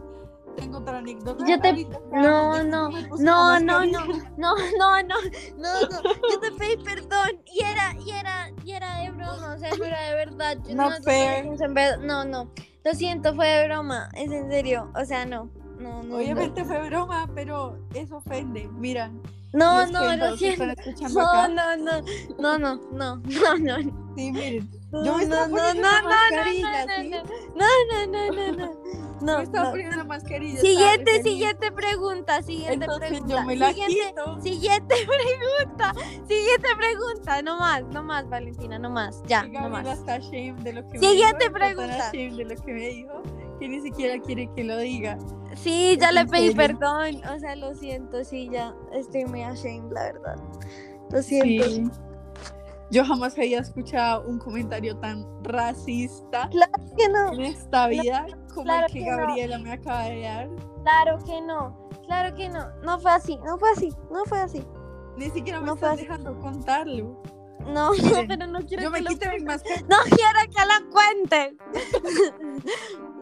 Tengo 0.55 0.79
otra 0.79 0.97
anécdota. 0.97 1.45
Yo 1.47 1.59
te- 1.61 1.87
no, 2.11 2.63
no, 2.63 2.89
No, 3.19 3.59
no, 3.59 3.59
no, 3.59 3.85
no, 3.85 4.05
no, 4.37 4.55
no, 4.77 5.01
no, 5.03 5.21
no. 5.57 6.03
Yo 6.31 6.39
te 6.41 6.51
pedí 6.51 6.83
perdón 6.83 7.41
y 7.45 7.63
era, 7.63 7.93
y 8.05 8.09
era, 8.11 8.51
y 8.65 8.71
era 8.71 8.97
de 8.99 9.11
broma, 9.11 9.53
o 9.55 9.57
sea, 9.57 9.69
no 9.77 9.85
era 9.85 10.01
de 10.09 10.15
verdad. 10.15 10.57
Yo 10.67 10.75
no, 10.75 10.89
no, 10.89 11.97
no, 11.99 12.25
no, 12.25 12.51
lo 12.83 12.93
siento, 12.93 13.35
fue 13.35 13.47
de 13.47 13.67
broma, 13.67 14.09
es 14.15 14.31
en 14.31 14.49
serio, 14.49 14.91
o 14.99 15.05
sea, 15.05 15.25
no, 15.25 15.49
no, 15.79 16.03
no. 16.03 16.17
Obviamente 16.17 16.63
fue 16.65 16.87
broma, 16.89 17.29
pero 17.33 17.77
eso 17.93 18.17
ofende. 18.17 18.67
Mira, 18.73 19.11
No, 19.53 19.85
no, 19.87 20.01
que 20.01 20.17
lo 20.17 20.37
siento. 20.37 20.65
No, 21.13 21.21
acá. 21.21 21.47
no, 21.47 21.77
no, 21.77 22.01
no, 22.37 22.57
no, 22.59 22.75
no, 22.91 23.15
no, 23.17 23.57
no. 23.57 24.13
Sí, 24.15 24.31
miren. 24.31 24.69
No, 24.91 25.03
Yo 25.05 25.17
me 25.17 25.25
no, 25.27 25.47
no, 25.47 25.73
no, 25.73 25.73
no, 25.75 26.09
mascarilla, 26.09 26.85
no, 26.85 26.93
¿sí? 27.03 27.09
no, 27.09 27.65
no, 27.91 28.07
no, 28.07 28.31
no, 28.31 28.51
no, 28.57 28.73
no, 29.21 29.37
me 29.37 29.43
estaba 29.43 29.65
no. 29.65 29.71
poniendo 29.71 29.97
la 29.97 30.03
mascarilla. 30.03 30.59
Siguiente, 30.61 31.11
feliz. 31.11 31.23
siguiente 31.23 31.71
pregunta, 31.71 32.41
siguiente 32.41 32.73
Entonces 32.73 33.09
pregunta. 33.09 33.35
yo 33.35 33.43
me 33.43 33.55
la 33.55 33.69
siguiente, 33.69 33.95
quito. 34.09 34.41
siguiente 34.41 34.95
pregunta, 35.05 35.93
siguiente 36.27 36.69
pregunta, 36.75 37.41
no 37.43 37.59
más, 37.59 37.83
no 37.93 38.03
más, 38.03 38.27
Valentina, 38.29 38.79
no 38.79 38.89
más, 38.89 39.21
ya, 39.27 39.45
Y 39.45 39.51
no 39.51 39.69
Gabriela 39.69 39.89
más. 39.89 39.99
está 39.99 40.17
de 40.63 40.73
lo 40.73 40.89
que 40.89 40.99
Siguiente 40.99 41.49
me 41.51 41.59
dijo. 41.59 41.75
está 41.75 41.75
pregunta. 41.75 42.07
ashamed 42.09 42.37
de 42.37 42.45
lo 42.45 42.55
que 42.63 42.73
me 42.73 42.87
dijo 42.87 43.23
que 43.59 43.67
ni 43.69 43.81
siquiera 43.81 44.19
quiere 44.19 44.49
que 44.55 44.63
lo 44.63 44.77
diga. 44.77 45.17
Sí, 45.55 45.97
ya 45.99 46.11
le 46.11 46.21
¿En 46.21 46.29
pedí 46.29 46.53
perdón, 46.53 47.21
o 47.25 47.39
sea, 47.39 47.55
lo 47.55 47.73
siento, 47.75 48.23
sí, 48.23 48.49
ya 48.51 48.75
estoy 48.93 49.25
muy 49.25 49.43
ashamed, 49.43 49.91
la 49.91 50.03
verdad. 50.03 50.35
Lo 51.11 51.21
siento. 51.21 51.69
Sí. 51.69 51.89
Yo 52.91 53.05
jamás 53.05 53.37
había 53.37 53.59
escuchado 53.59 54.27
un 54.27 54.39
comentario 54.39 54.97
tan 54.97 55.23
racista 55.43 56.49
Que 56.97 57.07
no, 57.09 57.33
en 57.33 57.41
esta 57.41 57.87
vida 57.87 58.25
como 58.51 58.63
claro 58.63 58.87
el 58.87 58.93
que 58.93 58.99
que 58.99 59.11
no. 59.11 59.17
Gabriela 59.17 59.59
me 59.59 59.71
acaba 59.73 60.03
de 60.05 60.21
dar. 60.21 60.49
claro 60.83 61.19
que 61.23 61.41
no, 61.41 61.89
claro 62.07 62.35
que 62.35 62.49
no, 62.49 62.67
no 62.81 62.99
fue 62.99 63.11
así, 63.11 63.37
no 63.45 63.57
fue 63.59 63.69
así, 63.71 63.93
no 64.11 64.25
fue 64.25 64.39
así. 64.39 64.65
Ni 65.17 65.29
siquiera 65.29 65.59
me 65.59 65.67
No 65.67 65.73
estás 65.75 65.97
dejando 65.97 66.39
contarlo. 66.39 67.21
No, 67.67 67.91
Miren, 68.03 68.27
pero 68.27 68.47
no 68.47 68.59
quiero 68.61 68.83
Yo 68.83 68.91
que 68.91 68.97
me 68.97 69.01
lo 69.01 69.09
quité 69.09 69.29
mi. 69.39 69.45
No 69.87 69.97
quiero 70.05 70.39
que 70.49 70.65
la 70.65 70.81
cuentes. 70.91 71.53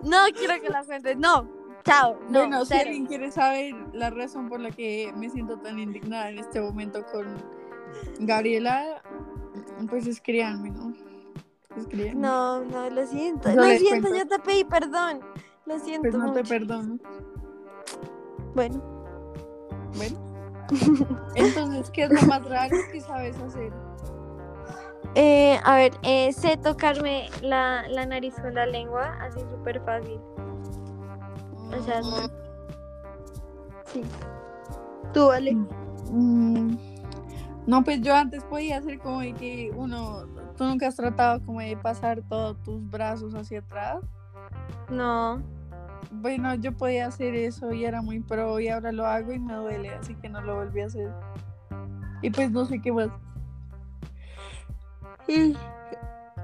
no 0.03 0.17
quiero 0.33 0.61
que 0.61 0.69
la 0.69 0.83
cuentes. 0.83 1.17
No. 1.17 1.56
Chao. 1.87 2.19
No, 2.29 2.39
bueno, 2.39 2.65
si 2.65 2.73
alguien 2.73 3.05
quiere 3.05 3.31
saber 3.31 3.73
la 3.93 4.09
razón 4.09 4.49
por 4.49 4.59
la 4.59 4.71
que 4.71 5.13
me 5.15 5.29
siento 5.29 5.57
tan 5.57 5.79
indignada 5.79 6.29
en 6.29 6.39
este 6.39 6.59
momento 6.59 7.05
con 7.13 7.25
Gabriela, 8.19 9.01
pues 9.89 10.05
escríbanme, 10.05 10.71
¿no? 10.71 10.93
Escríbanme. 11.77 12.19
No, 12.19 12.65
no, 12.65 12.89
lo 12.89 13.07
siento. 13.07 13.49
Lo 13.53 13.63
siento, 13.63 14.09
cuento. 14.09 14.17
yo 14.17 14.27
te 14.27 14.39
pedí 14.39 14.65
perdón. 14.65 15.21
Lo 15.65 15.79
siento 15.79 16.01
Pues 16.01 16.13
no 16.13 16.33
te 16.33 16.43
perdono. 16.43 16.99
Bueno, 18.53 18.81
Bueno. 19.95 20.27
Entonces, 21.35 21.89
¿qué 21.91 22.03
es 22.03 22.09
lo 22.11 22.27
más 22.27 22.43
raro 22.49 22.75
que 22.91 22.99
sabes 22.99 23.37
hacer? 23.37 23.71
eh, 25.15 25.57
a 25.63 25.77
ver, 25.77 25.93
eh, 26.03 26.33
sé 26.33 26.57
tocarme 26.57 27.29
la, 27.41 27.87
la 27.87 28.05
nariz 28.05 28.35
con 28.35 28.53
la 28.53 28.65
lengua, 28.65 29.17
así 29.21 29.39
súper 29.39 29.81
fácil. 29.85 30.19
O 31.75 31.83
sea, 31.83 32.01
no. 32.01 32.17
Sí. 33.85 34.03
Tú, 35.13 35.27
vale. 35.27 35.55
Mm, 36.11 36.77
No, 37.65 37.83
pues 37.83 38.01
yo 38.01 38.15
antes 38.15 38.43
podía 38.45 38.77
hacer 38.77 38.99
como 38.99 39.19
de 39.21 39.33
que 39.33 39.71
uno, 39.75 40.25
tú 40.57 40.63
nunca 40.63 40.87
has 40.87 40.95
tratado 40.95 41.43
como 41.45 41.59
de 41.59 41.75
pasar 41.75 42.21
todos 42.29 42.61
tus 42.63 42.89
brazos 42.89 43.33
hacia 43.35 43.59
atrás. 43.59 43.99
No. 44.89 45.41
Bueno, 46.11 46.55
yo 46.55 46.75
podía 46.75 47.07
hacer 47.07 47.35
eso 47.35 47.73
y 47.73 47.83
era 47.83 48.01
muy 48.01 48.21
pro 48.21 48.59
y 48.59 48.69
ahora 48.69 48.91
lo 48.93 49.05
hago 49.05 49.33
y 49.33 49.39
me 49.39 49.53
duele, 49.53 49.89
así 49.89 50.15
que 50.15 50.29
no 50.29 50.41
lo 50.41 50.55
volví 50.55 50.81
a 50.81 50.85
hacer. 50.85 51.11
Y 52.21 52.29
pues 52.29 52.51
no 52.51 52.65
sé 52.65 52.79
qué 52.81 52.91
más. 52.91 53.09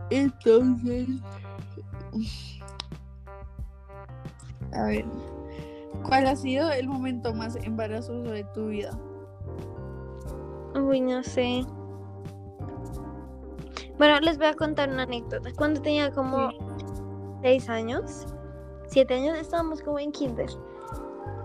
Entonces, 0.09 1.07
a 4.75 4.83
ver, 4.85 5.05
¿cuál 6.07 6.27
ha 6.27 6.36
sido 6.36 6.71
el 6.71 6.88
momento 6.88 7.33
más 7.33 7.55
embarazoso 7.57 8.31
de 8.31 8.43
tu 8.53 8.67
vida? 8.67 8.97
Uy, 10.75 11.01
no 11.01 11.23
sé. 11.23 11.65
Bueno, 13.97 14.19
les 14.21 14.38
voy 14.38 14.47
a 14.47 14.53
contar 14.55 14.89
una 14.89 15.03
anécdota. 15.03 15.51
Cuando 15.55 15.81
tenía 15.81 16.12
como 16.12 16.49
seis 17.41 17.69
años, 17.69 18.25
siete 18.88 19.13
años, 19.13 19.38
estábamos 19.38 19.81
como 19.81 19.99
en 19.99 20.12
kinder. 20.12 20.49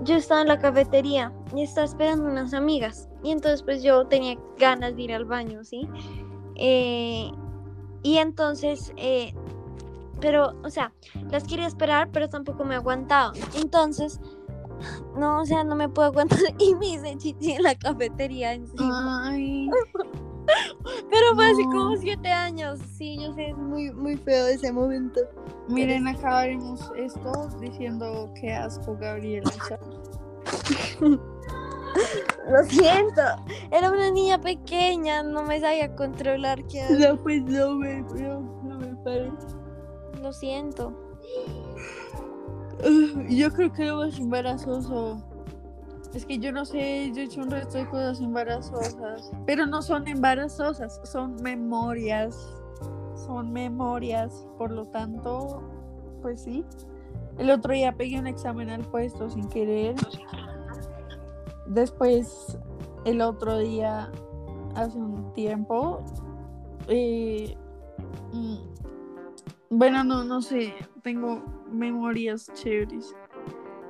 Yo 0.03 0.15
estaba 0.15 0.43
en 0.43 0.49
la 0.49 0.59
cafetería 0.59 1.33
y 1.55 1.63
estaba 1.63 1.85
esperando 1.85 2.25
unas 2.25 2.55
amigas. 2.55 3.09
Y 3.23 3.33
entonces 3.33 3.63
pues 3.63 3.83
yo 3.83 4.07
tenía 4.07 4.39
ganas 4.59 4.97
de 4.97 5.03
ir 5.03 5.13
al 5.13 5.25
baño, 5.25 5.65
¿sí? 5.65 5.89
Eh, 6.55 7.31
y 8.03 8.17
entonces, 8.19 8.93
eh, 8.97 9.35
pero, 10.21 10.55
o 10.65 10.71
sea, 10.71 10.93
las 11.31 11.45
quería 11.45 11.67
esperar, 11.67 12.11
pero 12.13 12.29
tampoco 12.29 12.65
me 12.65 12.75
aguantaba. 12.75 13.33
Entonces, 13.55 14.21
no, 15.17 15.41
o 15.41 15.47
sea, 15.47 15.65
no 15.65 15.75
me 15.75 15.89
puedo 15.89 16.09
aguantar 16.09 16.39
y 16.59 16.75
me 16.75 16.89
hice 16.89 17.17
chichi 17.17 17.53
en 17.53 17.63
la 17.63 17.75
cafetería 17.75 18.53
encima. 18.53 19.29
Ay, 19.29 19.69
Pero 21.11 21.35
fue 21.35 21.47
así 21.51 21.63
como 21.65 21.97
siete 21.97 22.29
años. 22.29 22.79
Sí, 22.97 23.19
yo 23.21 23.35
sé, 23.35 23.51
es 23.51 23.57
muy, 23.57 23.91
muy 23.93 24.17
feo 24.17 24.47
ese 24.47 24.73
momento. 24.73 25.21
miren, 25.69 26.09
acabaremos 26.09 26.91
esto 26.97 27.51
diciendo 27.61 28.33
que 28.41 28.55
asco, 28.55 28.97
Gabriela. 28.97 29.51
Lo 32.49 32.65
siento. 32.65 33.23
Era 33.71 33.91
una 33.91 34.11
niña 34.11 34.41
pequeña, 34.41 35.23
no 35.23 35.43
me 35.43 35.61
sabía 35.61 35.95
controlar. 35.95 36.65
¿qué? 36.67 36.87
No, 36.91 37.17
pues 37.23 37.43
no 37.43 37.75
me, 37.75 38.01
no, 38.01 38.41
no 38.63 38.79
me 38.79 38.97
parece. 39.05 39.58
Lo 40.29 40.35
siento. 40.35 40.93
Yo 43.31 43.51
creo 43.51 43.73
que 43.73 43.87
lo 43.87 43.97
más 43.97 44.19
embarazoso 44.19 45.23
es 46.13 46.27
que 46.27 46.39
yo 46.39 46.53
no 46.53 46.67
sé, 46.67 47.11
yo 47.15 47.23
he 47.23 47.25
hecho 47.25 47.41
un 47.41 47.51
resto 47.51 47.79
de 47.79 47.89
cosas 47.89 48.21
embarazosas, 48.21 49.33
pero 49.47 49.65
no 49.65 49.81
son 49.81 50.07
embarazosas, 50.07 51.01
son 51.05 51.37
memorias, 51.37 52.37
son 53.15 53.55
memorias, 53.55 54.47
por 54.59 54.71
lo 54.71 54.85
tanto, 54.85 55.63
pues 56.21 56.43
sí. 56.43 56.63
El 57.39 57.51
otro 57.51 57.73
día 57.73 57.97
pegué 57.97 58.19
un 58.19 58.27
examen 58.27 58.69
al 58.69 58.83
puesto 58.83 59.31
sin 59.31 59.49
querer. 59.49 59.95
Después, 61.67 62.59
el 63.07 63.23
otro 63.23 63.57
día, 63.57 64.13
hace 64.75 64.99
un 64.99 65.33
tiempo, 65.33 66.03
eh, 66.87 67.57
mm, 68.35 68.78
bueno, 69.71 70.05
no, 70.05 70.25
no 70.25 70.41
sé, 70.43 70.75
tengo 71.03 71.43
memorias 71.71 72.51
chéveres. 72.55 73.15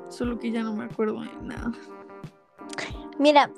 Solo 0.08 0.38
que 0.38 0.50
ya 0.50 0.62
no 0.62 0.74
me 0.74 0.84
acuerdo 0.84 1.20
de 1.20 1.30
nada. 1.42 1.72
Mira, 3.18 3.50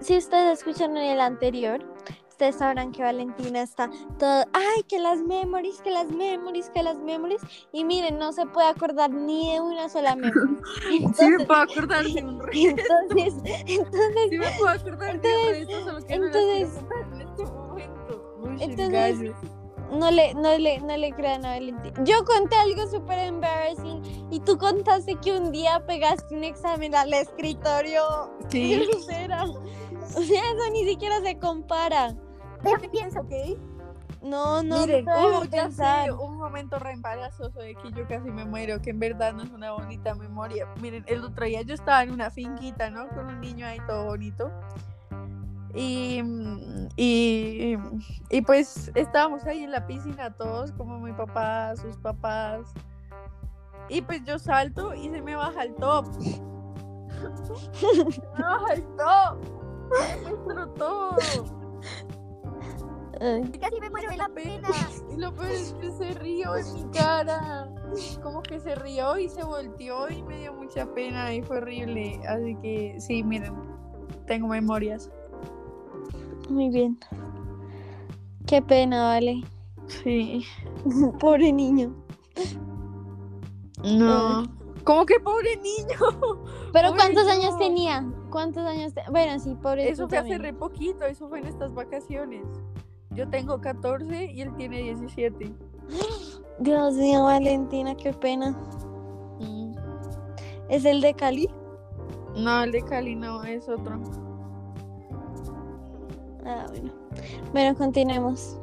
si 0.00 0.16
ustedes 0.16 0.58
escucharon 0.58 0.96
el 0.96 1.20
anterior, 1.20 1.84
ustedes 2.28 2.56
sabrán 2.56 2.90
que 2.90 3.02
Valentina 3.02 3.62
está 3.62 3.88
todo, 4.18 4.44
ay, 4.52 4.82
que 4.88 4.98
las 4.98 5.20
memories, 5.22 5.80
que 5.82 5.90
las 5.90 6.10
memories, 6.10 6.70
que 6.70 6.82
las 6.82 6.98
memories. 6.98 7.40
Y 7.72 7.84
miren, 7.84 8.18
no 8.18 8.32
se 8.32 8.44
puede 8.46 8.66
acordar 8.68 9.10
ni 9.10 9.52
de 9.52 9.60
una 9.60 9.88
sola 9.88 10.16
memory. 10.16 10.56
Sí 10.82 10.98
me 11.00 11.06
Entonces, 11.06 11.46
puedo 11.46 11.60
acordar 11.60 12.04
de 12.04 12.24
un 12.24 12.40
re... 12.40 12.52
entonces, 12.62 13.34
entonces, 13.66 14.30
Sí 14.30 14.38
me 14.38 14.50
puedo 14.58 14.68
acordar 14.70 15.20
de 15.20 15.28
un 15.28 15.68
resto, 15.68 15.84
solo 15.84 16.06
que 16.06 16.18
no 16.18 16.26
entonces- 16.26 16.74
contar 16.74 17.12
en 17.12 17.20
este 17.28 17.44
momento. 17.44 18.34
Uy, 18.42 18.56
entonces- 18.62 18.90
gallo. 18.90 19.34
No 19.94 20.10
le, 20.10 20.34
no 20.34 20.56
le, 20.58 20.80
no 20.80 20.96
le 20.96 21.12
crean 21.12 21.44
a 21.44 21.50
Valentina. 21.50 22.04
Yo 22.04 22.24
conté 22.24 22.56
algo 22.56 22.86
súper 22.86 23.18
embarrassing 23.18 24.02
y 24.30 24.40
tú 24.40 24.58
contaste 24.58 25.16
que 25.16 25.36
un 25.36 25.52
día 25.52 25.84
pegaste 25.86 26.34
un 26.34 26.44
examen 26.44 26.94
al 26.94 27.12
escritorio. 27.12 28.30
Sí. 28.48 28.78
Qué 28.78 28.86
grosera. 28.86 29.44
O 29.44 30.22
sea, 30.22 30.42
eso 30.42 30.70
ni 30.72 30.84
siquiera 30.84 31.20
se 31.20 31.38
compara. 31.38 32.14
Déjame 32.62 32.88
pienso, 32.88 33.20
¿ok? 33.20 33.32
No, 34.24 34.62
no, 34.62 34.80
Miren, 34.80 35.04
no 35.04 35.40
uh, 35.40 35.44
ya 35.44 35.70
sé, 35.70 36.10
un 36.10 36.38
momento 36.38 36.78
re 36.78 36.92
embarazoso 36.92 37.58
de 37.58 37.74
que 37.74 37.92
yo 37.92 38.08
casi 38.08 38.30
me 38.30 38.46
muero, 38.46 38.80
que 38.80 38.88
en 38.88 38.98
verdad 38.98 39.34
no 39.34 39.42
es 39.42 39.50
una 39.50 39.72
bonita 39.72 40.14
memoria. 40.14 40.66
Miren, 40.80 41.04
el 41.08 41.22
otro 41.22 41.44
día 41.44 41.60
yo 41.60 41.74
estaba 41.74 42.02
en 42.04 42.10
una 42.10 42.30
finquita, 42.30 42.88
¿no? 42.88 43.06
Con 43.10 43.26
un 43.26 43.40
niño 43.42 43.66
ahí 43.66 43.78
todo 43.86 44.06
bonito. 44.06 44.50
Y, 45.74 46.22
mm, 46.22 46.88
y, 46.96 47.76
y 48.30 48.42
pues 48.42 48.90
estábamos 48.94 49.44
ahí 49.44 49.64
en 49.64 49.72
la 49.72 49.86
piscina 49.86 50.34
todos, 50.34 50.72
como 50.72 50.98
mi 51.00 51.12
papá, 51.12 51.74
sus 51.76 51.96
papás. 51.96 52.72
Y 53.88 54.02
pues 54.02 54.22
yo 54.24 54.38
salto 54.38 54.94
y 54.94 55.10
se 55.10 55.20
me 55.20 55.34
baja 55.34 55.64
el 55.64 55.74
top. 55.74 56.06
se 57.72 58.20
me 58.20 58.42
baja 58.42 58.74
el 58.74 58.84
top. 58.96 59.64
Me 60.46 60.66
todo. 60.78 61.16
Casi 63.60 63.80
me 63.80 63.90
muero 63.90 64.10
de 64.10 64.16
la 64.16 64.28
pena. 64.28 64.68
Y 65.10 65.16
lo 65.16 65.32
peor 65.32 65.50
es 65.52 65.74
que 65.80 65.92
se 65.92 66.10
rió 66.14 66.56
en 66.56 66.74
mi 66.74 66.84
cara. 66.90 67.68
Como 68.22 68.42
que 68.42 68.58
se 68.58 68.74
rió 68.74 69.16
y 69.16 69.28
se 69.28 69.44
volteó 69.44 70.10
y 70.10 70.22
me 70.24 70.40
dio 70.40 70.52
mucha 70.52 70.86
pena 70.86 71.32
y 71.32 71.42
fue 71.42 71.58
horrible. 71.58 72.20
Así 72.26 72.56
que 72.56 72.96
sí, 72.98 73.22
miren, 73.22 73.54
tengo 74.26 74.48
memorias. 74.48 75.10
Muy 76.48 76.68
bien. 76.70 76.98
Qué 78.46 78.60
pena, 78.62 79.08
vale. 79.08 79.42
Sí. 79.86 80.44
Pobre 81.20 81.52
niño. 81.52 81.94
No. 83.82 84.44
¿Cómo 84.84 85.06
que 85.06 85.18
pobre 85.18 85.56
niño? 85.56 85.98
Pero 86.72 86.88
Pobre 86.90 87.00
¿cuántos 87.00 87.26
años 87.28 87.56
tenía? 87.58 88.04
¿Cuántos 88.30 88.66
años? 88.66 88.92
te- 88.92 89.02
Bueno, 89.10 89.38
sí, 89.38 89.54
pobre. 89.54 89.88
Eso 89.88 90.08
fue 90.08 90.18
hace 90.18 90.30
también. 90.30 90.52
re 90.52 90.58
poquito, 90.58 91.04
eso 91.06 91.28
fue 91.28 91.38
en 91.40 91.46
estas 91.46 91.72
vacaciones. 91.72 92.44
Yo 93.10 93.28
tengo 93.30 93.60
14 93.60 94.30
y 94.32 94.40
él 94.42 94.54
tiene 94.56 94.78
17. 94.82 95.52
Dios 96.60 96.94
mío, 96.94 97.24
Valentina, 97.24 97.94
qué 97.94 98.12
pena. 98.12 98.54
¿Es 100.68 100.84
el 100.84 101.00
de 101.00 101.14
Cali? 101.14 101.48
No, 102.36 102.62
el 102.64 102.72
de 102.72 102.82
Cali 102.82 103.14
no, 103.14 103.42
es 103.44 103.68
otro. 103.68 104.00
Ah, 106.44 106.66
bueno. 106.68 106.92
Bueno, 107.52 107.74
continuemos. 107.76 108.58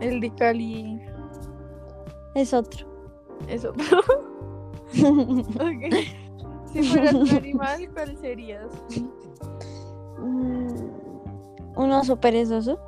El 0.00 0.20
de 0.20 0.30
Cali 0.34 1.00
Es 2.34 2.52
otro. 2.54 2.86
es 3.48 3.64
otro. 3.64 3.84
Ok. 5.00 5.94
Si 6.72 6.82
fueras 6.82 7.14
un 7.14 7.28
animal, 7.30 7.90
¿cuál 7.92 8.16
serías? 8.18 8.66
Mm, 10.18 10.68
Un 11.76 11.92
oso 11.92 12.16
perezoso. 12.18 12.78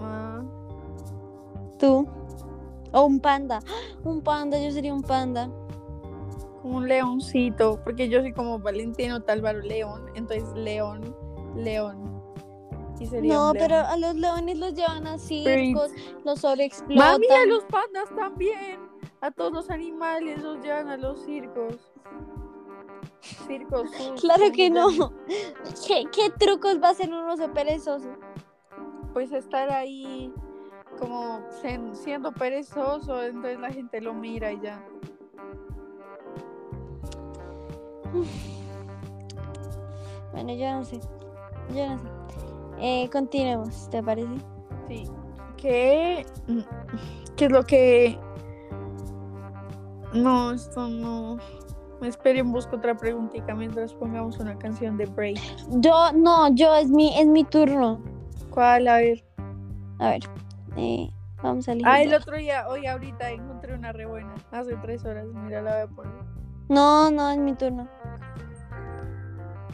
Ah, 0.00 0.42
Tú. 1.78 2.06
O 2.92 3.04
un 3.04 3.18
panda. 3.20 3.60
¡Ah! 3.66 3.98
Un 4.04 4.20
panda, 4.22 4.58
yo 4.62 4.70
sería 4.70 4.94
un 4.94 5.02
panda. 5.02 5.48
como 6.62 6.78
un 6.78 6.88
leoncito, 6.88 7.80
porque 7.84 8.08
yo 8.08 8.20
soy 8.20 8.32
como 8.32 8.58
Valentino 8.58 9.20
Tálvaro 9.22 9.60
León, 9.60 10.06
entonces 10.14 10.44
león, 10.54 11.14
león. 11.56 12.12
Sería 12.98 13.34
No, 13.34 13.50
un 13.50 13.56
león. 13.56 13.68
pero 13.68 13.76
a 13.86 13.96
los 13.96 14.14
leones 14.14 14.58
los 14.58 14.74
llevan 14.74 15.06
a 15.06 15.18
circos, 15.18 15.90
los 16.24 16.40
sobreexplotan. 16.40 16.96
Mami, 16.96 17.26
a 17.28 17.46
los 17.46 17.64
pandas 17.64 18.08
también. 18.16 18.80
A 19.20 19.30
todos 19.30 19.52
los 19.52 19.70
animales 19.70 20.42
los 20.42 20.60
llevan 20.62 20.88
a 20.88 20.96
los 20.96 21.20
circos. 21.24 21.92
Circos. 23.46 23.90
sus, 23.96 24.20
Claro 24.20 24.44
que 24.52 24.70
no. 24.70 24.88
¿Qué, 25.86 26.04
qué 26.12 26.30
trucos 26.38 26.80
va 26.82 26.88
a 26.88 26.90
hacer 26.92 27.08
un 27.12 27.28
oso 27.28 27.52
perezoso? 27.52 28.08
Pues 29.12 29.32
estar 29.32 29.70
ahí 29.70 30.32
como 30.98 31.40
siendo 31.94 32.32
perezoso, 32.32 33.22
entonces 33.22 33.58
la 33.58 33.70
gente 33.70 34.00
lo 34.00 34.14
mira 34.14 34.52
y 34.52 34.60
ya. 34.60 34.82
Bueno, 40.32 40.52
yo 40.54 40.68
no 40.72 40.84
sé. 40.84 40.98
Yo 41.72 41.88
no 41.88 41.98
sé. 41.98 42.08
Eh, 42.80 43.08
continuemos, 43.10 43.88
¿te 43.90 44.02
parece? 44.02 44.34
Sí. 44.88 45.04
¿Qué, 45.56 46.26
¿Qué 47.36 47.44
es 47.44 47.50
lo 47.50 47.62
que... 47.62 48.18
No, 50.12 50.52
esto 50.52 50.88
no... 50.88 51.38
Esperen, 52.02 52.52
busco 52.52 52.76
otra 52.76 52.94
preguntita 52.94 53.54
mientras 53.54 53.94
pongamos 53.94 54.38
una 54.38 54.58
canción 54.58 54.98
de 54.98 55.06
Break. 55.06 55.38
Yo, 55.80 56.12
no, 56.12 56.54
yo, 56.54 56.74
es 56.74 56.90
mi, 56.90 57.18
es 57.18 57.26
mi 57.26 57.44
turno. 57.44 58.00
¿Cuál? 58.50 58.88
A 58.88 58.96
ver. 58.98 59.24
A 60.00 60.10
ver, 60.10 60.22
eh, 60.76 61.08
vamos 61.42 61.66
a 61.68 61.72
elegir. 61.72 61.88
Ah, 61.88 62.02
el 62.02 62.12
otro 62.12 62.36
día, 62.36 62.68
hoy 62.68 62.86
ahorita 62.86 63.30
encontré 63.30 63.74
una 63.74 63.92
re 63.92 64.04
buena. 64.04 64.34
Hace 64.50 64.76
tres 64.82 65.04
horas, 65.04 65.26
mira, 65.32 65.62
la 65.62 65.72
voy 65.72 65.80
a 65.80 65.86
poner. 65.86 66.24
No, 66.68 67.10
no, 67.10 67.30
es 67.30 67.38
mi 67.38 67.54
turno. 67.54 67.88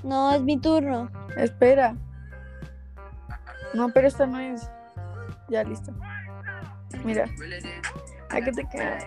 No, 0.02 0.32
es 0.32 0.42
mi 0.42 0.58
turno. 0.58 1.10
Espera. 1.36 1.96
No, 3.74 3.88
pero 3.90 4.08
esta 4.08 4.26
no 4.26 4.38
es. 4.38 4.68
Ya, 5.48 5.62
listo. 5.64 5.92
Mira. 7.04 7.24
¿A 8.30 8.40
qué 8.40 8.52
te 8.52 8.68
queda? 8.68 8.98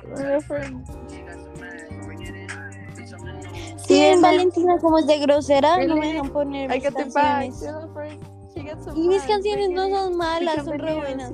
Sí, 3.77 4.01
esa- 4.01 4.21
Valentina, 4.21 4.77
como 4.79 4.97
es 4.99 5.07
de 5.07 5.19
grosera, 5.19 5.77
no 5.85 5.95
me 5.97 6.07
dejan 6.13 6.29
poner 6.29 6.69
mis 6.69 6.83
canciones. 6.91 7.63
Y 8.95 9.07
mis 9.07 9.23
canciones 9.23 9.69
no 9.71 9.89
son 9.89 10.17
malas, 10.17 10.55
son 10.63 10.79
re 10.79 10.95
buenas. 10.95 11.31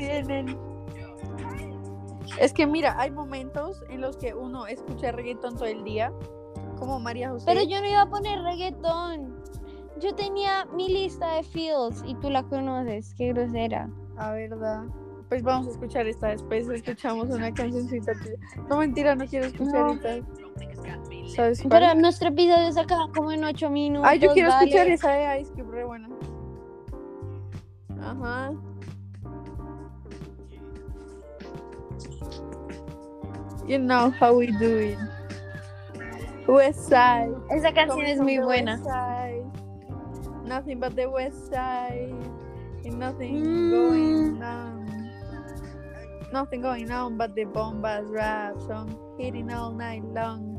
Es 2.39 2.53
que 2.53 2.65
mira, 2.65 2.95
hay 2.97 3.11
momentos 3.11 3.83
en 3.89 4.01
los 4.01 4.15
que 4.17 4.33
uno 4.33 4.65
escucha 4.67 5.11
reggaetón 5.11 5.55
todo 5.55 5.65
el 5.65 5.83
día, 5.83 6.11
como 6.79 6.99
María 6.99 7.29
José. 7.29 7.45
Pero 7.45 7.61
yo 7.63 7.81
no 7.81 7.87
iba 7.89 8.01
a 8.03 8.09
poner 8.09 8.41
reggaetón. 8.41 9.38
Yo 9.99 10.15
tenía 10.15 10.65
mi 10.65 10.87
lista 10.87 11.35
de 11.35 11.43
feels 11.43 12.03
y 12.05 12.15
tú 12.15 12.29
la 12.29 12.43
conoces, 12.43 13.13
qué 13.15 13.33
grosera. 13.33 13.89
Ah, 14.17 14.31
verdad. 14.31 14.83
Pues 15.27 15.43
vamos 15.43 15.67
a 15.67 15.71
escuchar 15.71 16.07
esta 16.07 16.27
después. 16.29 16.67
Escuchamos 16.69 17.29
una 17.29 17.53
cancioncita. 17.53 18.13
No, 18.69 18.77
mentira, 18.77 19.13
no 19.15 19.25
quiero 19.25 19.45
escuchar 19.47 19.73
No. 19.81 19.93
esta. 19.93 20.19
¿Sabes 21.35 21.61
cuál? 21.61 21.69
Pero 21.69 21.95
nuestro 21.95 22.29
episodio 22.29 22.71
se 22.71 22.79
acaba 22.79 23.11
como 23.15 23.31
en 23.31 23.43
ocho 23.43 23.69
minutos. 23.69 24.07
Ay, 24.09 24.19
yo 24.19 24.33
quiero 24.33 24.49
vale. 24.49 24.65
escuchar 24.69 24.87
esa 24.87 25.11
de 25.11 25.41
Ice 25.41 25.51
Cube, 25.53 25.71
re 25.71 25.83
buena. 25.85 26.09
Ajá. 28.01 28.51
You 33.67 33.77
know 33.77 34.09
how 34.19 34.33
we 34.35 34.47
do 34.47 34.79
it. 34.79 34.97
West 36.47 36.89
Side. 36.89 37.31
Esa 37.51 37.71
canción 37.71 38.05
es 38.05 38.19
muy 38.19 38.39
buena. 38.39 38.81
Nothing 40.49 40.79
but 40.79 40.95
the 40.95 41.05
West 41.07 41.51
Side. 41.53 42.09
And 42.83 42.97
nothing 42.97 43.43
Mm. 43.45 43.69
going 43.71 44.41
on. 44.43 45.11
Nothing 46.33 46.61
going 46.61 46.91
on 46.91 47.17
but 47.17 47.35
the 47.35 47.45
bombas 47.45 48.09
rap 48.09 48.59
song. 48.67 48.89
Hitting 49.19 49.51
all 49.53 49.71
night 49.71 50.03
long. 50.13 50.57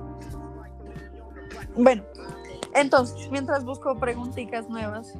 Bueno, 1.76 2.02
entonces, 2.74 3.28
mientras 3.30 3.64
busco 3.64 3.96
preguntitas 3.96 4.68
nuevas. 4.68 5.12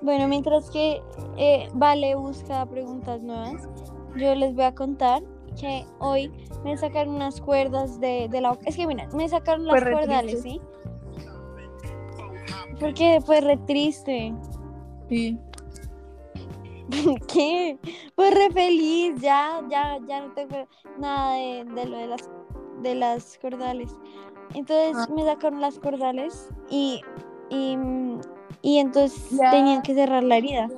Bueno, 0.00 0.28
mientras 0.28 0.70
que 0.70 1.02
eh, 1.36 1.68
Vale 1.74 2.14
busca 2.14 2.64
preguntas 2.66 3.20
nuevas, 3.22 3.68
yo 4.16 4.34
les 4.36 4.54
voy 4.54 4.64
a 4.64 4.74
contar 4.74 5.22
que 5.60 5.84
hoy 5.98 6.30
me 6.64 6.76
sacaron 6.76 7.14
unas 7.16 7.40
cuerdas 7.40 7.98
de, 8.00 8.28
de 8.30 8.40
la... 8.40 8.56
Es 8.64 8.76
que 8.76 8.86
mira, 8.86 9.08
me 9.14 9.28
sacaron 9.28 9.66
las 9.66 9.82
re 9.82 9.92
cuerdales, 9.92 10.40
triste. 10.42 10.50
¿sí? 10.50 10.60
Porque 12.80 13.20
fue 13.24 13.40
re 13.40 13.56
triste. 13.66 14.34
Sí. 15.08 15.38
¿Qué? 17.32 17.78
Pues 18.14 18.34
re 18.34 18.50
feliz, 18.50 19.20
ya, 19.20 19.60
ya, 19.68 19.98
ya 20.06 20.26
no 20.26 20.32
tengo 20.32 20.66
nada 20.98 21.34
de, 21.34 21.64
de 21.74 21.86
lo 21.86 21.96
de 21.98 22.06
las, 22.06 22.30
de 22.82 22.94
las 22.94 23.38
cordales. 23.38 23.94
Entonces 24.54 24.96
Ah. 24.96 25.12
me 25.14 25.24
sacaron 25.24 25.60
las 25.60 25.78
cordales 25.78 26.48
y, 26.70 27.02
y, 27.50 27.76
y 28.62 28.78
entonces 28.78 29.38
tenían 29.50 29.82
que 29.82 29.94
cerrar 29.94 30.22
la 30.24 30.38
herida. 30.38 30.68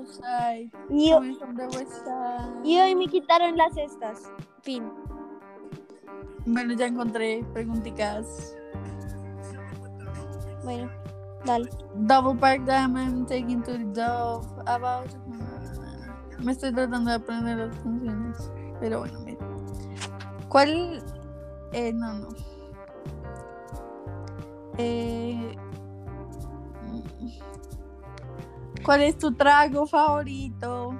Y, 0.90 1.06
Side. 1.12 1.40
y 2.64 2.78
hoy 2.80 2.94
me 2.96 3.06
quitaron 3.06 3.56
las 3.56 3.76
estas. 3.76 4.32
Fin. 4.62 4.90
Bueno, 6.46 6.74
ya 6.74 6.86
encontré 6.86 7.44
preguntitas. 7.52 8.56
Bueno, 10.64 10.90
dale. 11.44 11.70
Double 11.94 12.34
Park 12.38 12.64
Diamond, 12.64 13.26
Taking 13.28 13.62
to 13.62 13.72
the 13.72 13.84
Dove, 13.92 14.46
About. 14.66 15.08
Me 16.42 16.52
estoy 16.52 16.72
tratando 16.72 17.10
de 17.10 17.16
aprender 17.16 17.58
las 17.58 17.76
canciones. 17.78 18.50
Pero 18.80 19.00
bueno, 19.00 19.20
mira. 19.20 19.38
¿Cuál? 20.48 21.02
Eh, 21.72 21.92
no, 21.92 22.14
no. 22.14 22.28
Eh, 24.78 25.56
¿Cuál 28.84 29.02
es 29.02 29.18
tu 29.18 29.34
trago 29.34 29.86
favorito? 29.86 30.94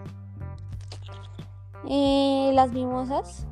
Eh, 1.89 2.51
las 2.55 2.71
mimosas. 2.73 3.11
Mimosas. 3.11 3.50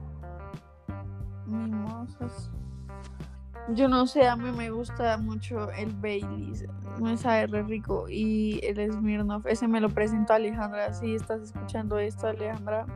Yo 3.74 3.86
no 3.88 4.06
sé, 4.06 4.26
a 4.26 4.34
mí 4.36 4.50
me 4.50 4.70
gusta 4.70 5.18
mucho 5.18 5.70
el 5.72 5.92
Baileys. 5.92 6.64
Me 7.00 7.16
sabe 7.18 7.46
re 7.48 7.62
rico. 7.64 8.08
Y 8.08 8.60
el 8.64 8.92
Smirnoff. 8.92 9.44
Ese 9.46 9.68
me 9.68 9.80
lo 9.80 9.90
presentó 9.90 10.32
Alejandra. 10.32 10.94
Si 10.94 11.14
estás 11.14 11.42
escuchando 11.42 11.98
esto, 11.98 12.26
Alejandra. 12.28 12.86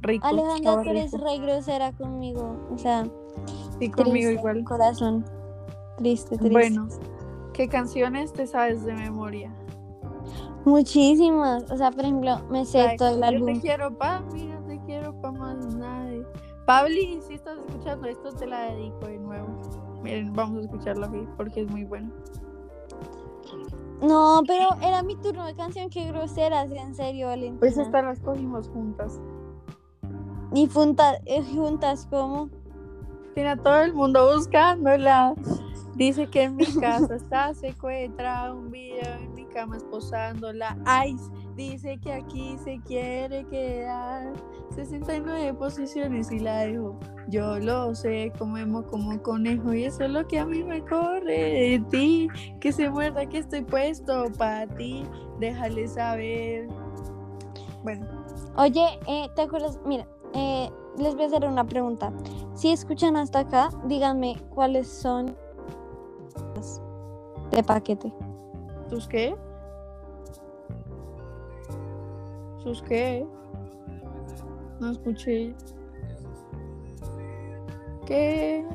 Rico. 0.00 0.26
Alejandra, 0.26 0.82
tú 0.82 0.90
eres 0.90 1.12
re 1.12 1.38
grosera 1.38 1.92
conmigo. 1.92 2.56
O 2.70 2.78
sea, 2.78 3.04
Sí, 3.78 3.90
conmigo 3.90 4.12
triste, 4.12 4.32
igual. 4.32 4.64
Corazón. 4.64 5.24
Triste, 5.98 6.36
triste. 6.38 6.50
Bueno, 6.50 6.88
¿qué 7.52 7.68
canciones 7.68 8.32
te 8.32 8.46
sabes 8.46 8.84
de 8.84 8.94
memoria? 8.94 9.52
Muchísimas. 10.64 11.70
O 11.70 11.76
sea, 11.76 11.90
por 11.90 12.04
ejemplo, 12.04 12.40
me 12.50 12.64
sé 12.64 12.78
Like, 12.78 12.96
todo 12.96 13.08
el 13.10 13.14
Yo 13.16 13.20
te 13.20 13.26
álbum. 13.26 13.60
quiero 13.60 13.96
pa' 13.96 14.20
no 14.20 14.64
te 14.66 14.80
quiero 14.86 15.20
pa' 15.20 15.32
más 15.32 15.74
nadie. 15.74 16.24
Pabli, 16.66 17.20
si 17.26 17.34
estás 17.34 17.58
escuchando 17.66 18.08
esto, 18.08 18.32
te 18.32 18.46
la 18.46 18.62
dedico 18.72 19.06
de 19.06 19.18
nuevo. 19.18 19.60
Miren, 20.06 20.32
vamos 20.34 20.58
a 20.58 20.60
escucharla 20.60 21.08
aquí 21.08 21.26
porque 21.36 21.62
es 21.62 21.68
muy 21.68 21.82
bueno. 21.82 22.12
No, 24.00 24.40
pero 24.46 24.68
era 24.80 25.02
mi 25.02 25.16
turno 25.16 25.44
de 25.44 25.56
canción. 25.56 25.90
Qué 25.90 26.04
groseras, 26.04 26.70
en 26.70 26.94
serio, 26.94 27.26
Valentina. 27.26 27.58
Pues 27.58 27.76
esta 27.76 28.02
las 28.02 28.20
cogimos 28.20 28.68
juntas. 28.68 29.20
Y 30.54 30.68
juntas, 30.68 31.18
eh, 31.24 31.42
juntas 31.42 32.06
como. 32.08 32.50
Tiene 33.34 33.50
a 33.50 33.56
todo 33.56 33.82
el 33.82 33.94
mundo 33.94 34.32
buscándola. 34.32 35.34
Dice 35.96 36.28
que 36.28 36.44
en 36.44 36.54
mi 36.54 36.66
casa 36.80 37.16
está 37.16 37.52
secuestrada, 37.54 38.54
un 38.54 38.70
video 38.70 39.12
en 39.14 39.34
mi 39.34 39.44
cama 39.46 39.76
esposándola. 39.76 40.76
Ice 41.08 41.24
dice 41.56 41.98
que 41.98 42.12
aquí 42.12 42.56
se 42.62 42.78
quiere 42.80 43.44
quedar. 43.46 44.32
69 44.74 45.54
posiciones 45.54 46.30
y 46.30 46.40
la 46.40 46.60
dejo. 46.60 46.98
Yo 47.28 47.58
lo 47.58 47.94
sé, 47.94 48.32
comemos 48.38 48.84
como 48.86 49.20
conejo 49.22 49.72
y 49.72 49.84
eso 49.84 50.04
es 50.04 50.10
lo 50.10 50.26
que 50.26 50.38
a 50.38 50.46
mí 50.46 50.62
me 50.62 50.82
corre 50.82 51.24
de 51.24 51.84
ti. 51.90 52.28
Que 52.60 52.72
se 52.72 52.90
muerda 52.90 53.26
que 53.26 53.38
estoy 53.38 53.62
puesto 53.62 54.30
para 54.38 54.66
ti. 54.66 55.02
Déjale 55.40 55.88
saber. 55.88 56.68
Bueno, 57.82 58.06
Oye, 58.56 58.98
eh, 59.06 59.28
¿te 59.34 59.42
acuerdas? 59.42 59.78
Mira, 59.84 60.06
eh, 60.32 60.70
les 60.98 61.14
voy 61.14 61.24
a 61.24 61.26
hacer 61.26 61.44
una 61.44 61.64
pregunta. 61.64 62.12
Si 62.54 62.70
escuchan 62.70 63.16
hasta 63.16 63.40
acá, 63.40 63.68
díganme 63.84 64.36
cuáles 64.54 64.88
son 64.88 65.36
las 66.54 66.80
de 67.50 67.62
paquete. 67.62 68.12
¿sus 68.88 69.06
qué? 69.08 69.36
¿Sus 72.66 72.82
qué? 72.82 73.24
No 74.80 74.90
escuché. 74.90 75.54
¿Qué? 78.04 78.66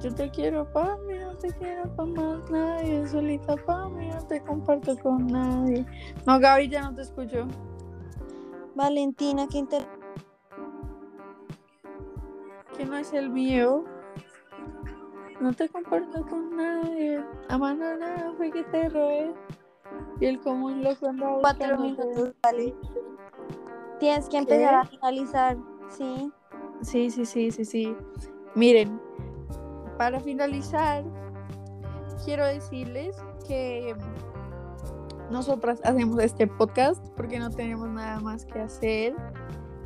Yo 0.00 0.12
te 0.12 0.28
quiero 0.30 0.64
pa' 0.72 0.96
mí, 1.06 1.18
no 1.20 1.36
te 1.36 1.52
quiero 1.52 1.94
pa' 1.94 2.06
más 2.06 2.50
nadie. 2.50 3.06
Solita 3.06 3.54
pa' 3.54 3.88
mí, 3.90 4.08
no 4.08 4.20
te 4.26 4.40
comparto 4.40 4.98
con 4.98 5.28
nadie. 5.28 5.86
No, 6.26 6.40
Gaby, 6.40 6.68
ya 6.68 6.82
no 6.82 6.94
te 6.96 7.02
escucho. 7.02 7.46
Valentina, 8.74 9.46
¿qué 9.48 9.58
inter... 9.58 9.86
Que 12.76 12.84
no 12.84 12.96
es 12.96 13.12
el 13.12 13.30
mío. 13.30 13.84
No 15.40 15.52
te 15.52 15.68
comparto 15.68 16.26
con 16.26 16.56
nadie. 16.56 17.24
Amando 17.48 17.96
nada 17.96 18.34
fue 18.36 18.50
que 18.50 18.64
te 18.64 18.88
robé. 18.88 19.32
Y 20.20 20.26
el 20.26 20.40
común 20.40 20.82
loco 20.82 21.08
andaba 21.08 21.40
Cuatro 21.40 21.78
minutos, 21.78 22.32
vale. 22.42 22.74
Tienes 23.98 24.28
que 24.28 24.38
empezar 24.38 24.70
¿Qué? 24.70 24.76
a 24.76 24.84
finalizar, 24.84 25.56
¿sí? 25.88 26.32
Sí, 26.82 27.10
sí, 27.10 27.24
sí, 27.24 27.50
sí, 27.50 27.64
sí. 27.64 27.96
Miren, 28.54 29.00
para 29.98 30.20
finalizar, 30.20 31.04
quiero 32.24 32.46
decirles 32.46 33.16
que 33.46 33.94
nosotras 35.30 35.80
hacemos 35.84 36.20
este 36.22 36.46
podcast 36.46 37.04
porque 37.16 37.38
no 37.38 37.50
tenemos 37.50 37.88
nada 37.88 38.20
más 38.20 38.44
que 38.44 38.60
hacer. 38.60 39.14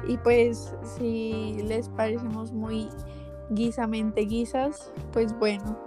Y 0.06 0.16
pues 0.18 0.74
si 0.82 1.60
les 1.64 1.88
parecemos 1.88 2.52
muy 2.52 2.88
guisamente 3.50 4.22
guisas, 4.22 4.92
pues 5.12 5.36
bueno, 5.38 5.78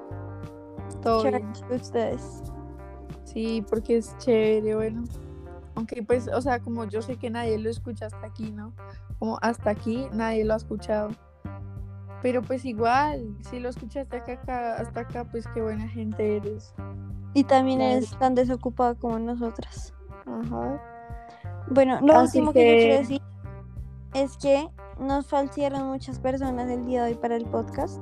todo 1.02 1.24
bien. 1.24 1.52
de 1.69 1.76
ustedes. 1.76 2.43
Sí, 3.34 3.63
porque 3.70 3.98
es 3.98 4.17
chévere, 4.17 4.76
bueno. 4.76 5.04
Aunque 5.76 6.04
pues, 6.04 6.28
o 6.28 6.41
sea, 6.41 6.60
como 6.60 6.86
yo 6.86 7.02
sé 7.02 7.15
que 7.17 7.30
nadie 7.30 7.58
lo 7.58 7.70
escucha 7.70 8.08
hasta 8.08 8.26
aquí, 8.26 8.52
¿no? 8.52 8.74
Como 9.20 9.38
hasta 9.41 9.70
aquí 9.70 10.08
nadie 10.12 10.44
lo 10.44 10.54
ha 10.54 10.58
escuchado. 10.58 11.10
Pero 12.22 12.41
pues 12.41 12.65
igual, 12.65 13.36
si 13.50 13.60
lo 13.60 13.70
escuchaste 13.70 14.17
acá, 14.17 14.34
acá- 14.34 14.76
hasta 14.76 15.00
acá, 15.02 15.24
pues 15.26 15.48
qué 15.54 15.62
buena 15.62 15.88
gente 15.88 16.38
eres. 16.38 16.74
Y 17.34 17.46
también 17.46 17.82
eres 17.82 18.15
tan 18.20 18.36
desocupada 18.36 18.96
como 18.96 19.17
nosotras. 19.17 19.94
Ajá. 20.26 20.82
Bueno, 21.70 22.00
lo 22.02 22.13
Así 22.13 22.39
último 22.39 22.54
que... 22.54 22.60
yo 22.60 22.78
quiero 22.78 22.98
decir 23.00 23.22
es 24.13 24.38
que 24.38 24.67
nos 25.00 25.26
faltaron 25.26 25.88
muchas 25.88 26.20
personas 26.20 26.70
el 26.70 26.86
día 26.86 27.04
de 27.06 27.12
hoy 27.13 27.17
para 27.17 27.38
el 27.38 27.46
podcast. 27.46 28.00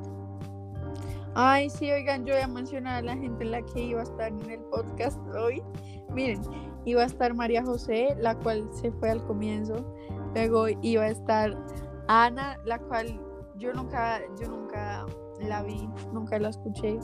Ay, 1.41 1.69
sí, 1.69 1.89
oigan, 1.89 2.25
yo 2.25 2.33
voy 2.33 2.43
a 2.43 2.49
mencionar 2.49 2.95
a 2.95 3.01
la 3.01 3.15
gente 3.15 3.45
en 3.45 3.51
la 3.51 3.61
que 3.61 3.81
iba 3.81 4.01
a 4.01 4.03
estar 4.03 4.27
en 4.27 4.49
el 4.49 4.59
podcast 4.59 5.17
hoy. 5.33 5.63
Miren, 6.13 6.41
iba 6.83 7.03
a 7.03 7.05
estar 7.05 7.33
María 7.33 7.63
José, 7.63 8.13
la 8.19 8.35
cual 8.35 8.67
se 8.73 8.91
fue 8.91 9.11
al 9.11 9.25
comienzo. 9.25 9.95
Luego 10.35 10.65
iba 10.81 11.03
a 11.03 11.07
estar 11.07 11.57
Ana, 12.09 12.57
la 12.65 12.77
cual 12.77 13.17
yo 13.55 13.71
nunca, 13.71 14.19
yo 14.37 14.49
nunca 14.49 15.05
la 15.39 15.63
vi, 15.63 15.87
nunca 16.11 16.37
la 16.39 16.49
escuché. 16.49 16.99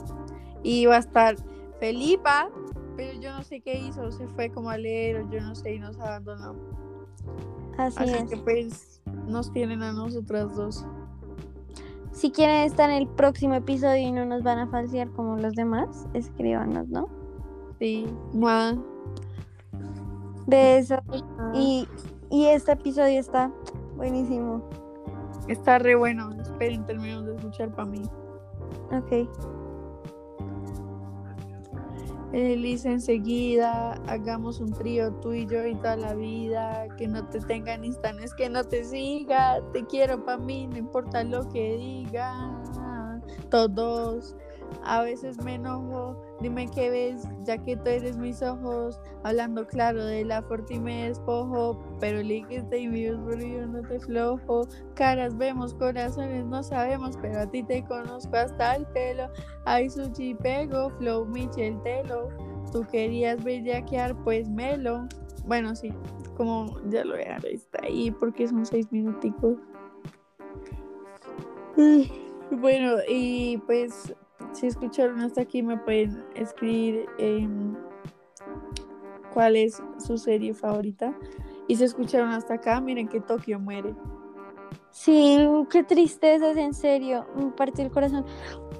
Y 0.62 0.80
iba 0.80 0.96
a 0.96 0.98
estar 0.98 1.36
Felipa, 1.80 2.50
pero 2.94 3.18
yo 3.18 3.32
no 3.32 3.42
sé 3.42 3.62
qué 3.62 3.78
hizo, 3.78 4.12
se 4.12 4.28
fue 4.28 4.50
como 4.50 4.68
a 4.68 4.76
leer 4.76 5.16
o 5.16 5.30
yo 5.30 5.40
no 5.40 5.54
sé 5.54 5.76
y 5.76 5.78
nos 5.78 5.98
abandonó. 5.98 6.56
Así, 7.78 7.96
Así 8.00 8.12
es. 8.12 8.30
que 8.30 8.36
pues 8.36 9.02
nos 9.26 9.50
tienen 9.50 9.82
a 9.82 9.92
nosotras 9.92 10.54
dos. 10.54 10.86
Si 12.16 12.30
quieren 12.30 12.62
estar 12.62 12.88
en 12.88 12.96
el 12.96 13.08
próximo 13.08 13.52
episodio 13.56 14.08
y 14.08 14.10
no 14.10 14.24
nos 14.24 14.42
van 14.42 14.58
a 14.58 14.66
falsear 14.68 15.10
como 15.10 15.36
los 15.36 15.54
demás, 15.54 16.06
escríbanos, 16.14 16.88
¿no? 16.88 17.10
Sí, 17.78 18.06
mua. 18.32 18.74
Besos. 20.46 20.98
Y, 21.52 21.86
y 22.30 22.46
este 22.46 22.72
episodio 22.72 23.20
está 23.20 23.52
buenísimo. 23.96 24.66
Está 25.46 25.78
re 25.78 25.94
bueno. 25.94 26.30
Esperen, 26.40 26.86
terminamos 26.86 27.26
de 27.26 27.34
escuchar 27.34 27.68
para 27.74 27.86
mí. 27.86 28.00
Ok. 28.92 29.28
Elisa, 32.36 32.90
enseguida 32.90 33.92
hagamos 34.06 34.60
un 34.60 34.70
trío 34.72 35.10
tú 35.14 35.32
y 35.32 35.46
yo 35.46 35.66
y 35.66 35.74
toda 35.76 35.96
la 35.96 36.14
vida. 36.14 36.86
Que 36.96 37.08
no 37.08 37.26
te 37.28 37.40
tengan 37.40 37.84
instantes, 37.84 38.34
que 38.34 38.48
no 38.48 38.62
te 38.64 38.84
siga. 38.84 39.62
Te 39.72 39.86
quiero 39.86 40.24
para 40.24 40.38
mí, 40.38 40.66
no 40.66 40.76
importa 40.76 41.24
lo 41.24 41.48
que 41.48 41.76
diga. 41.76 42.62
Todos. 43.50 44.36
A 44.84 45.02
veces 45.02 45.42
me 45.42 45.54
enojo, 45.54 46.16
dime 46.40 46.68
qué 46.68 46.90
ves, 46.90 47.26
ya 47.44 47.58
que 47.58 47.76
tú 47.76 47.88
eres 47.88 48.16
mis 48.16 48.42
ojos, 48.42 49.00
hablando 49.24 49.66
claro 49.66 50.04
de 50.04 50.24
la 50.24 50.44
y 50.68 50.78
me 50.78 51.08
despojo, 51.08 51.82
pero 52.00 52.22
líquete 52.22 52.78
y 52.78 53.10
por 53.16 53.38
yo 53.40 53.66
no 53.66 53.82
te 53.82 53.98
flojo, 53.98 54.68
caras 54.94 55.36
vemos, 55.36 55.74
corazones 55.74 56.44
no 56.46 56.62
sabemos, 56.62 57.16
pero 57.20 57.40
a 57.40 57.46
ti 57.46 57.62
te 57.62 57.84
conozco 57.84 58.36
hasta 58.36 58.76
el 58.76 58.86
pelo, 58.86 59.28
ay 59.64 59.90
sushi 59.90 60.34
pego, 60.34 60.90
flow 60.98 61.26
Michel 61.26 61.80
Telo, 61.82 62.28
tú 62.72 62.86
querías 62.90 63.42
bellaquear, 63.42 64.14
pues 64.22 64.48
melo, 64.48 65.06
bueno 65.46 65.74
sí, 65.74 65.92
como 66.36 66.66
ya 66.90 67.04
lo 67.04 67.16
dejar 67.16 67.44
está 67.46 67.80
ahí 67.82 68.10
porque 68.10 68.46
son 68.46 68.64
seis 68.66 68.90
minuticos. 68.92 69.56
Bueno, 72.50 72.96
y 73.08 73.58
pues 73.66 74.14
si 74.56 74.66
escucharon 74.66 75.20
hasta 75.20 75.42
aquí 75.42 75.62
me 75.62 75.76
pueden 75.76 76.24
escribir 76.34 77.06
em, 77.18 77.76
cuál 79.32 79.56
es 79.56 79.82
su 79.98 80.16
serie 80.18 80.54
favorita. 80.54 81.14
Y 81.68 81.76
si 81.76 81.84
escucharon 81.84 82.30
hasta 82.30 82.54
acá, 82.54 82.80
miren 82.80 83.08
que 83.08 83.20
Tokio 83.20 83.60
muere. 83.60 83.94
Sí, 84.90 85.46
qué 85.70 85.84
tristeza, 85.84 86.50
es 86.50 86.56
en 86.56 86.72
serio. 86.72 87.26
Me 87.36 87.50
partió 87.50 87.84
el 87.84 87.90
corazón. 87.90 88.24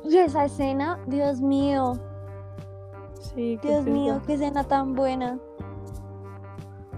Y 0.05 0.17
esa 0.17 0.45
escena, 0.45 0.99
Dios 1.07 1.41
mío, 1.41 2.01
Sí, 3.21 3.59
qué 3.61 3.69
Dios 3.69 3.85
mío, 3.85 4.23
qué 4.27 4.35
escena 4.35 4.65
tan 4.65 4.95
buena. 4.95 5.39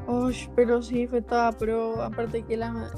Ush, 0.06 0.48
pero 0.54 0.82
sí, 0.82 1.06
fue 1.06 1.22
toda 1.22 1.52
pro. 1.52 2.02
Aparte 2.02 2.42
que 2.42 2.56
la, 2.56 2.90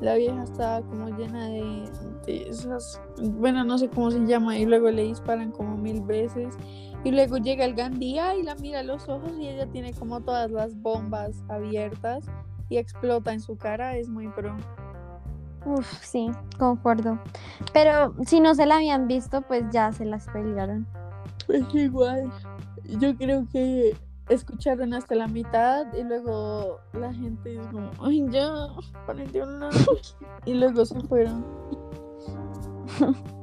la 0.00 0.14
vieja 0.14 0.42
estaba 0.42 0.82
como 0.82 1.08
llena 1.16 1.46
de, 1.48 1.90
de 2.26 2.48
esas, 2.48 3.00
bueno, 3.18 3.64
no 3.64 3.78
sé 3.78 3.88
cómo 3.88 4.10
se 4.10 4.20
llama, 4.26 4.56
y 4.56 4.64
luego 4.64 4.90
le 4.90 5.04
disparan 5.04 5.52
como 5.52 5.76
mil 5.76 6.02
veces. 6.02 6.56
Y 7.02 7.12
luego 7.12 7.38
llega 7.38 7.64
el 7.64 7.74
Gandía 7.74 8.34
y 8.34 8.42
la 8.42 8.54
mira 8.56 8.80
a 8.80 8.82
los 8.82 9.08
ojos 9.08 9.32
y 9.38 9.48
ella 9.48 9.66
tiene 9.66 9.94
como 9.94 10.20
todas 10.20 10.50
las 10.50 10.74
bombas 10.74 11.42
abiertas 11.48 12.26
y 12.68 12.76
explota 12.76 13.32
en 13.32 13.40
su 13.40 13.56
cara. 13.56 13.96
Es 13.96 14.08
muy 14.08 14.28
pro. 14.28 14.54
Uf, 15.64 15.86
sí, 16.02 16.30
concuerdo. 16.58 17.18
Pero 17.72 18.14
si 18.26 18.40
no 18.40 18.54
se 18.54 18.66
la 18.66 18.76
habían 18.76 19.08
visto, 19.08 19.42
pues 19.42 19.64
ya 19.70 19.92
se 19.92 20.04
las 20.04 20.26
pelearon. 20.28 20.86
Pues 21.46 21.64
igual, 21.74 22.30
yo 22.98 23.16
creo 23.16 23.46
que 23.50 23.96
escucharon 24.30 24.94
hasta 24.94 25.14
la 25.14 25.28
mitad 25.28 25.92
y 25.92 26.02
luego 26.02 26.78
la 26.94 27.12
gente 27.12 27.56
es 27.56 27.66
como, 27.68 27.90
ay, 28.00 28.26
ya, 28.30 28.50
paren 29.06 29.30
de 29.32 29.42
hablar". 29.42 29.72
Y 30.46 30.54
luego 30.54 30.84
se 30.84 30.98
fueron. 31.00 31.44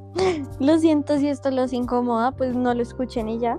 Lo 0.58 0.78
siento 0.78 1.16
si 1.18 1.28
esto 1.28 1.50
los 1.50 1.72
incomoda, 1.72 2.32
pues 2.32 2.56
no 2.56 2.74
lo 2.74 2.82
escuchen 2.82 3.28
y 3.28 3.38
ya. 3.38 3.58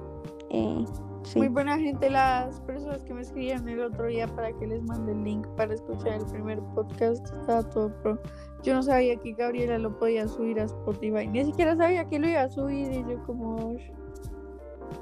Eh, 0.50 0.84
sí. 1.24 1.40
Muy 1.40 1.48
buena 1.48 1.78
gente 1.78 2.10
las 2.10 2.60
personas 2.62 3.04
que 3.04 3.14
me 3.14 3.22
escribieron 3.22 3.70
el 3.70 3.82
otro 3.82 4.08
día 4.08 4.28
para 4.28 4.52
que 4.54 4.68
les 4.68 4.84
mande 4.84 5.14
el 5.14 5.24
link 5.24 5.48
para 5.56 5.74
escuchar 5.74 6.14
el 6.16 6.26
primer 6.26 6.60
podcast. 6.76 7.26
Estaba 7.26 7.64
todo 7.70 7.94
pro. 8.02 8.20
Yo 8.64 8.74
no 8.74 8.84
sabía 8.84 9.16
que 9.16 9.34
Gabriela 9.34 9.78
lo 9.78 9.98
podía 9.98 10.28
subir 10.28 10.60
a 10.60 10.64
Spotify. 10.64 11.28
Ni 11.28 11.46
siquiera 11.46 11.78
sabía 11.78 12.04
que 12.06 12.20
lo 12.20 12.28
iba 12.28 12.42
a 12.42 12.50
subir 12.50 12.92
y 12.92 13.06
yo 13.10 13.24
como, 13.26 13.56
"Ush, 13.56 13.90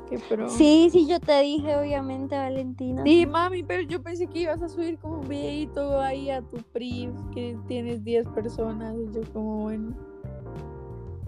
qué 0.10 0.20
pro. 0.20 0.50
Sí, 0.50 0.89
sí, 0.91 1.08
yo 1.08 1.20
te 1.20 1.41
dije, 1.41 1.76
obviamente, 1.76 2.36
Valentina. 2.36 3.04
Sí, 3.04 3.26
mami, 3.26 3.63
pero 3.63 3.84
yo 3.84 4.02
pensé 4.02 4.28
que 4.28 4.39
ibas 4.39 4.62
a 4.62 4.70
subir 4.70 4.98
como 5.00 5.20
un 5.20 5.28
videito 5.28 6.00
ahí 6.02 6.30
a 6.30 6.41
tu 6.41 6.58
priv, 6.74 7.12
que 7.34 7.58
tienes 7.67 8.04
10 8.04 8.28
personas, 8.30 8.96
y 8.96 9.13
yo 9.13 9.22
como, 9.34 9.63
bueno. 9.63 9.96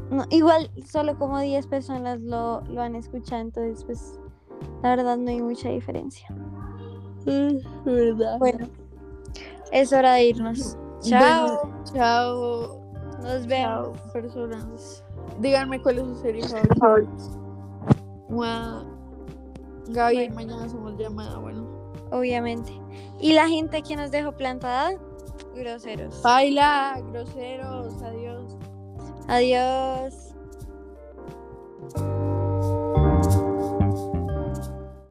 no, 0.09 0.25
igual 0.29 0.69
solo 0.85 1.17
como 1.17 1.39
10 1.39 1.67
personas 1.67 2.19
lo, 2.21 2.61
lo 2.61 2.81
han 2.81 2.95
escuchado, 2.95 3.41
entonces 3.41 3.83
pues 3.83 4.19
la 4.81 4.95
verdad 4.95 5.17
no 5.17 5.29
hay 5.29 5.41
mucha 5.41 5.69
diferencia. 5.69 6.27
verdad. 7.85 8.39
Bueno, 8.39 8.67
es 9.71 9.93
hora 9.93 10.13
de 10.13 10.25
irnos. 10.25 10.77
Chao. 11.01 11.47
Bueno, 11.47 11.83
chao. 11.93 12.79
Nos 13.21 13.47
Chao, 13.47 13.83
vemos. 13.91 14.01
personas. 14.13 15.03
Díganme 15.39 15.81
cuál 15.81 15.99
es 15.99 16.05
su 16.05 16.15
serie 16.15 16.43
favorita. 16.79 17.48
Una... 18.29 18.85
Gaby 19.87 20.29
mañana 20.29 20.69
somos 20.69 20.97
llamada, 20.97 21.37
bueno. 21.39 21.67
Obviamente. 22.11 22.71
¿Y 23.19 23.33
la 23.33 23.47
gente 23.47 23.81
que 23.81 23.95
nos 23.95 24.11
dejó 24.11 24.31
plantada? 24.31 24.91
Groseros. 25.55 26.21
Baila, 26.21 27.01
groseros, 27.11 28.01
adiós. 28.03 28.57
Adiós. 29.27 30.35